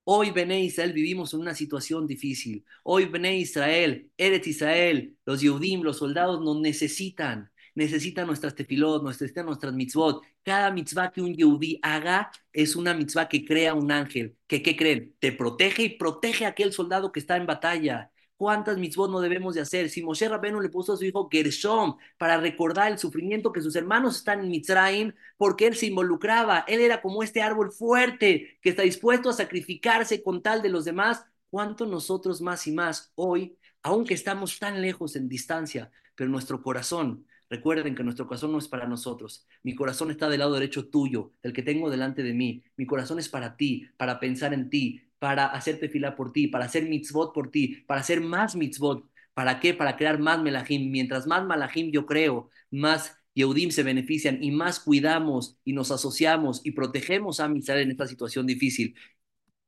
[0.07, 2.63] Hoy, Bene Israel, vivimos en una situación difícil.
[2.83, 7.51] Hoy, Bene Israel, Eretz Israel, los Yehudim, los soldados nos necesitan.
[7.75, 10.23] Necesitan nuestras tefilot, necesitan nuestras mitzvot.
[10.43, 14.37] Cada mitzvah que un Yehudí haga es una mitzvah que crea un ángel.
[14.47, 15.15] ¿Qué creen?
[15.19, 18.11] Te protege y protege a aquel soldado que está en batalla.
[18.37, 19.89] ¿Cuántas mitzvot no debemos de hacer?
[19.89, 23.77] Si Moshe Rabenu le puso a su hijo Gershom para recordar el sufrimiento que sus
[23.77, 28.71] hermanos están en Mitzrayim, porque él se involucraba, él era como este árbol fuerte que
[28.71, 33.57] está dispuesto a sacrificarse con tal de los demás, ¿cuánto nosotros más y más hoy,
[33.83, 38.69] aunque estamos tan lejos en distancia, pero nuestro corazón, recuerden que nuestro corazón no es
[38.69, 42.63] para nosotros, mi corazón está del lado derecho tuyo, el que tengo delante de mí,
[42.77, 46.67] mi corazón es para ti, para pensar en ti, para hacerte fila por ti, para
[46.67, 49.09] hacer mitzvot por ti, para hacer más mitzvot.
[49.33, 49.75] ¿Para qué?
[49.75, 50.91] Para crear más melahim.
[50.91, 56.61] Mientras más malahim yo creo, más Yehudim se benefician y más cuidamos y nos asociamos
[56.65, 58.95] y protegemos a Mitzvah en esta situación difícil.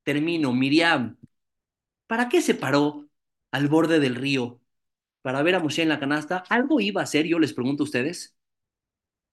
[0.04, 1.18] Termino, Miriam,
[2.06, 3.08] ¿para qué se paró
[3.52, 4.60] al borde del río?
[5.26, 6.44] ¿Para ver a Moshe en la canasta?
[6.48, 8.36] ¿Algo iba a hacer, yo les pregunto a ustedes?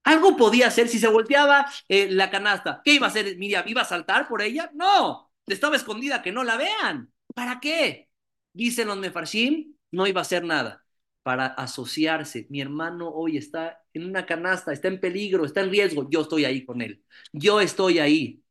[0.03, 2.81] ¿Algo podía hacer si se volteaba eh, la canasta?
[2.83, 3.63] ¿Qué iba a hacer Miriam?
[3.67, 4.71] ¿Iba a saltar por ella?
[4.73, 7.13] No, estaba escondida, que no la vean.
[7.35, 8.09] ¿Para qué?
[8.53, 10.83] Dicen los mefarshim, no iba a hacer nada
[11.21, 12.47] para asociarse.
[12.49, 16.09] Mi hermano hoy está en una canasta, está en peligro, está en riesgo.
[16.09, 17.03] Yo estoy ahí con él.
[17.33, 18.43] Yo estoy ahí.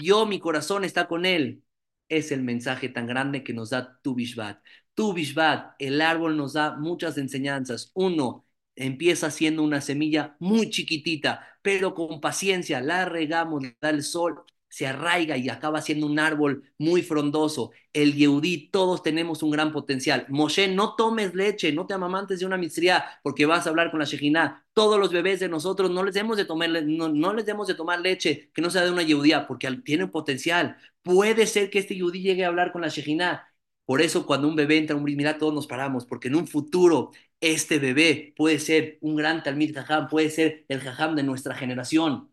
[0.00, 1.64] Yo, mi corazón está con él.
[2.08, 4.62] Es el mensaje tan grande que nos da Tu Bishvat.
[4.94, 7.90] Tu Bishvat, el árbol nos da muchas enseñanzas.
[7.94, 8.46] Uno,
[8.76, 14.86] empieza siendo una semilla muy chiquitita, pero con paciencia la regamos, da el sol, se
[14.86, 17.70] arraiga y acaba siendo un árbol muy frondoso.
[17.92, 20.26] El Yehudí, todos tenemos un gran potencial.
[20.28, 24.00] Moshe, no tomes leche, no te amamantes de una mistría porque vas a hablar con
[24.00, 24.64] la Shejina.
[24.72, 27.74] Todos los bebés de nosotros no les demos de tomar, no, no les demos de
[27.74, 30.76] tomar leche que no sea de una Yehudía porque tienen potencial.
[31.02, 33.46] Puede ser que este Yehudí llegue a hablar con la Shejina.
[33.84, 36.46] Por eso cuando un bebé entra a un mira, todos nos paramos, porque en un
[36.46, 37.10] futuro
[37.40, 42.30] este bebé puede ser un gran Talmid Jajam, puede ser el Jajam de nuestra generación.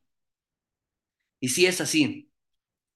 [1.40, 2.32] Y si es así,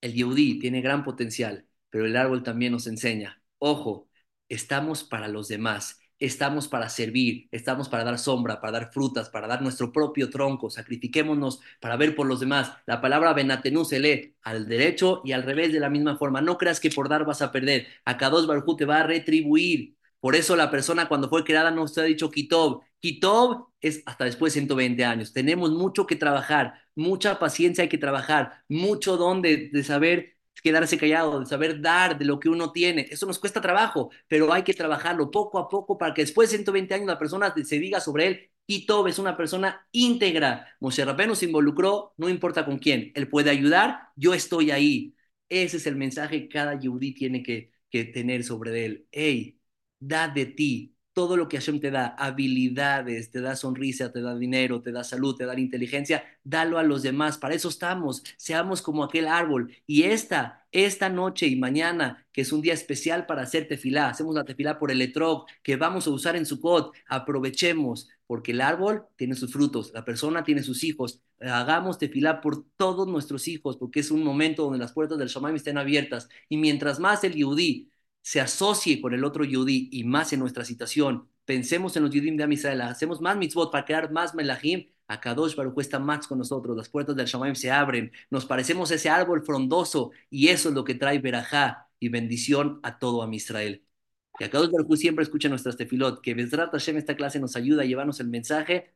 [0.02, 4.10] el Yehudí tiene gran potencial, pero el árbol también nos enseña, ojo,
[4.50, 9.48] estamos para los demás, estamos para servir, estamos para dar sombra, para dar frutas, para
[9.48, 12.74] dar nuestro propio tronco, sacrifiquémonos para ver por los demás.
[12.86, 16.42] La palabra Benatenú se lee al derecho y al revés de la misma forma.
[16.42, 17.88] No creas que por dar vas a perder.
[18.06, 19.96] Acá dos Barjú te va a retribuir.
[20.20, 22.82] Por eso la persona cuando fue creada no se ha dicho Kitob.
[23.00, 25.34] Kitob es hasta después de 120 años.
[25.34, 31.40] Tenemos mucho que trabajar, mucha paciencia hay que trabajar, mucho don de, saber quedarse callado,
[31.40, 33.08] de saber dar de lo que uno tiene.
[33.10, 36.58] Eso nos cuesta trabajo, pero hay que trabajarlo poco a poco para que después de
[36.58, 40.68] 120 años la persona se diga sobre él, Kitob es una persona íntegra.
[40.80, 43.12] Moshe Rabbeinu se involucró, no importa con quién.
[43.16, 45.16] Él puede ayudar, yo estoy ahí.
[45.48, 49.08] Ese es el mensaje que cada yudí tiene que, que tener sobre él.
[49.12, 49.60] Hey,
[50.00, 54.36] da de ti todo lo que Hashem te da, habilidades, te da sonrisa, te da
[54.36, 57.38] dinero, te da salud, te da inteligencia, dalo a los demás.
[57.38, 58.24] Para eso estamos.
[58.38, 59.72] Seamos como aquel árbol.
[59.86, 64.36] Y esta, esta noche y mañana, que es un día especial para hacer tefilá, hacemos
[64.36, 69.06] la tefilá por el etrog, que vamos a usar en Sukkot, aprovechemos, porque el árbol
[69.16, 71.22] tiene sus frutos, la persona tiene sus hijos.
[71.42, 75.56] Hagamos tefilá por todos nuestros hijos, porque es un momento donde las puertas del Shamaim
[75.56, 76.30] estén abiertas.
[76.48, 77.90] Y mientras más el Yudí
[78.22, 82.38] se asocie con el otro yudí y más en nuestra situación, pensemos en los yudim
[82.38, 86.38] de Amisrael, hacemos más mitzvot para crear más melahim, a Kadosh Baruch está más con
[86.38, 90.76] nosotros, las puertas del Shamaim se abren, nos parecemos ese árbol frondoso y eso es
[90.76, 93.84] lo que trae verajá y bendición a todo Amisrael.
[94.38, 97.84] Que a Kadosh Baruch siempre escucha nuestras tefilot, que Bezrat Hashem esta clase nos ayuda
[97.84, 98.94] a llevarnos el mensaje.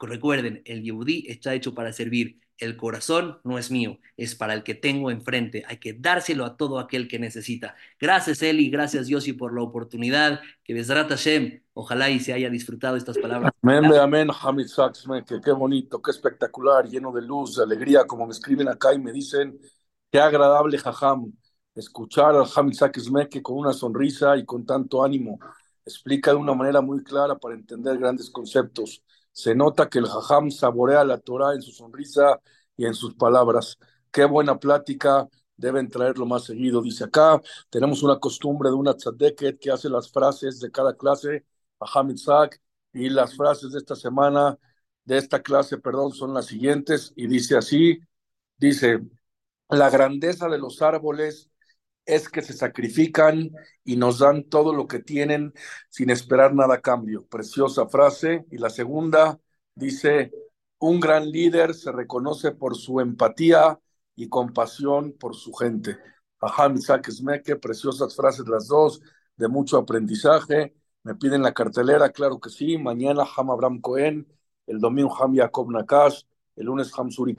[0.00, 4.62] Recuerden, el yudí está hecho para servir el corazón no es mío, es para el
[4.62, 5.64] que tengo enfrente.
[5.66, 7.74] Hay que dárselo a todo aquel que necesita.
[7.98, 10.40] Gracias, Eli, gracias, Yossi, por la oportunidad.
[10.62, 13.50] Que Besrat Hashem, ojalá y se haya disfrutado estas palabras.
[13.62, 14.66] Amén, amén, Hamid
[15.26, 18.98] que qué bonito, qué espectacular, lleno de luz, de alegría, como me escriben acá y
[18.98, 19.58] me dicen,
[20.10, 21.32] qué agradable, Jajam,
[21.74, 22.78] escuchar al Hamid
[23.30, 25.38] que con una sonrisa y con tanto ánimo.
[25.84, 29.02] Explica de una manera muy clara para entender grandes conceptos.
[29.32, 32.40] Se nota que el Jajam saborea la Torah en su sonrisa
[32.76, 33.78] y en sus palabras.
[34.10, 36.82] Qué buena plática, deben traerlo más seguido.
[36.82, 41.44] Dice acá, tenemos una costumbre de una tzadeket que hace las frases de cada clase,
[41.80, 42.60] Jajam Isaac,
[42.92, 44.58] y las frases de esta semana,
[45.04, 48.00] de esta clase, perdón, son las siguientes, y dice así,
[48.58, 49.00] dice,
[49.68, 51.49] la grandeza de los árboles
[52.14, 53.50] es que se sacrifican
[53.84, 55.52] y nos dan todo lo que tienen
[55.88, 57.26] sin esperar nada a cambio.
[57.26, 58.44] Preciosa frase.
[58.50, 59.38] Y la segunda
[59.74, 60.32] dice,
[60.78, 63.78] un gran líder se reconoce por su empatía
[64.16, 65.98] y compasión por su gente.
[66.40, 69.00] Ajá, Isaac Smeke, preciosas frases las dos,
[69.36, 70.74] de mucho aprendizaje.
[71.02, 72.78] Me piden la cartelera, claro que sí.
[72.78, 74.26] Mañana Ham Abraham Cohen,
[74.66, 76.22] el domingo Ham Jacob Nakash,
[76.56, 77.36] el lunes Ham Suri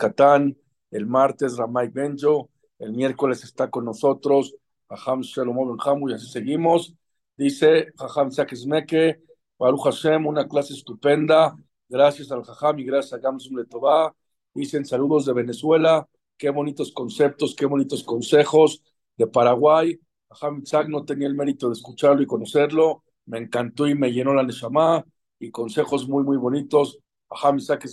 [0.91, 2.49] el martes Ramay Benjo,
[2.79, 4.55] el miércoles está con nosotros
[4.91, 6.93] Jajam Shalom y así seguimos.
[7.37, 9.21] Dice Jajam Sakismeke,
[9.57, 11.55] Baruch Hashem, una clase estupenda.
[11.87, 14.13] Gracias al Jajam y gracias a Gamsum Letová.
[14.53, 16.07] Dicen saludos de Venezuela.
[16.37, 18.83] Qué bonitos conceptos, qué bonitos consejos
[19.15, 19.97] de Paraguay.
[20.29, 23.03] Jajam Itzak no tenía el mérito de escucharlo y conocerlo.
[23.25, 25.05] Me encantó y me llenó la Neshama
[25.39, 26.99] y consejos muy, muy bonitos.
[27.29, 27.87] Jajam Itzak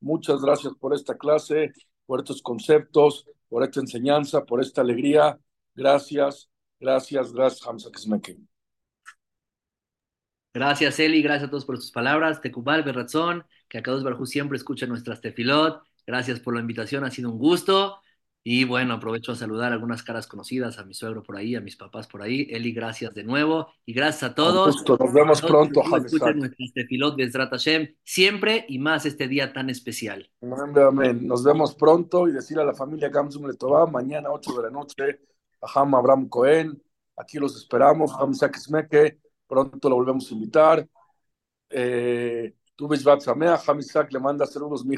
[0.00, 1.72] muchas gracias por esta clase,
[2.06, 5.40] por estos conceptos, por esta enseñanza, por esta alegría
[5.74, 8.38] Gracias, gracias, gracias, Hamza Kismeke.
[10.54, 12.40] Gracias, Eli, gracias a todos por sus palabras.
[12.40, 15.82] Tecubal, Berrazón, que acá dos Barjú siempre escucha nuestras tefilot.
[16.06, 17.96] Gracias por la invitación, ha sido un gusto.
[18.46, 21.60] Y bueno, aprovecho a saludar a algunas caras conocidas, a mi suegro por ahí, a
[21.60, 22.46] mis papás por ahí.
[22.50, 23.68] Eli, gracias de nuevo.
[23.84, 24.84] Y gracias a todos.
[24.86, 25.82] Nos vemos pronto,
[26.74, 30.30] tefilot de Hashem siempre y más este día tan especial.
[30.40, 34.70] Amén, Nos vemos pronto y decir a la familia Gamsum Letová, mañana 8 de la
[34.70, 35.33] noche
[35.74, 36.82] Ham Abraham Cohen,
[37.16, 40.88] aquí los esperamos, Ham Smeke, pronto lo volvemos a invitar.
[41.70, 44.96] Eh, tú ves Batsamea, Hamisak le manda saludos, mi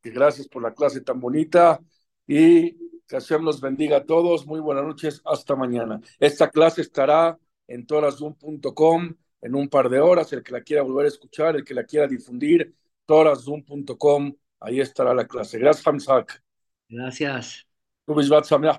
[0.00, 1.80] que gracias por la clase tan bonita
[2.26, 2.72] y
[3.06, 4.46] que Hashem los bendiga a todos.
[4.46, 6.00] Muy buenas noches, hasta mañana.
[6.18, 10.32] Esta clase estará en torazoom.com en un par de horas.
[10.32, 12.74] El que la quiera volver a escuchar, el que la quiera difundir,
[13.06, 15.58] torazoom.com, ahí estará la clase.
[15.58, 16.42] Gracias, Hamzak.
[16.88, 17.71] Gracias.
[18.06, 18.14] Tu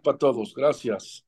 [0.02, 0.54] para todos.
[0.54, 1.26] Gracias.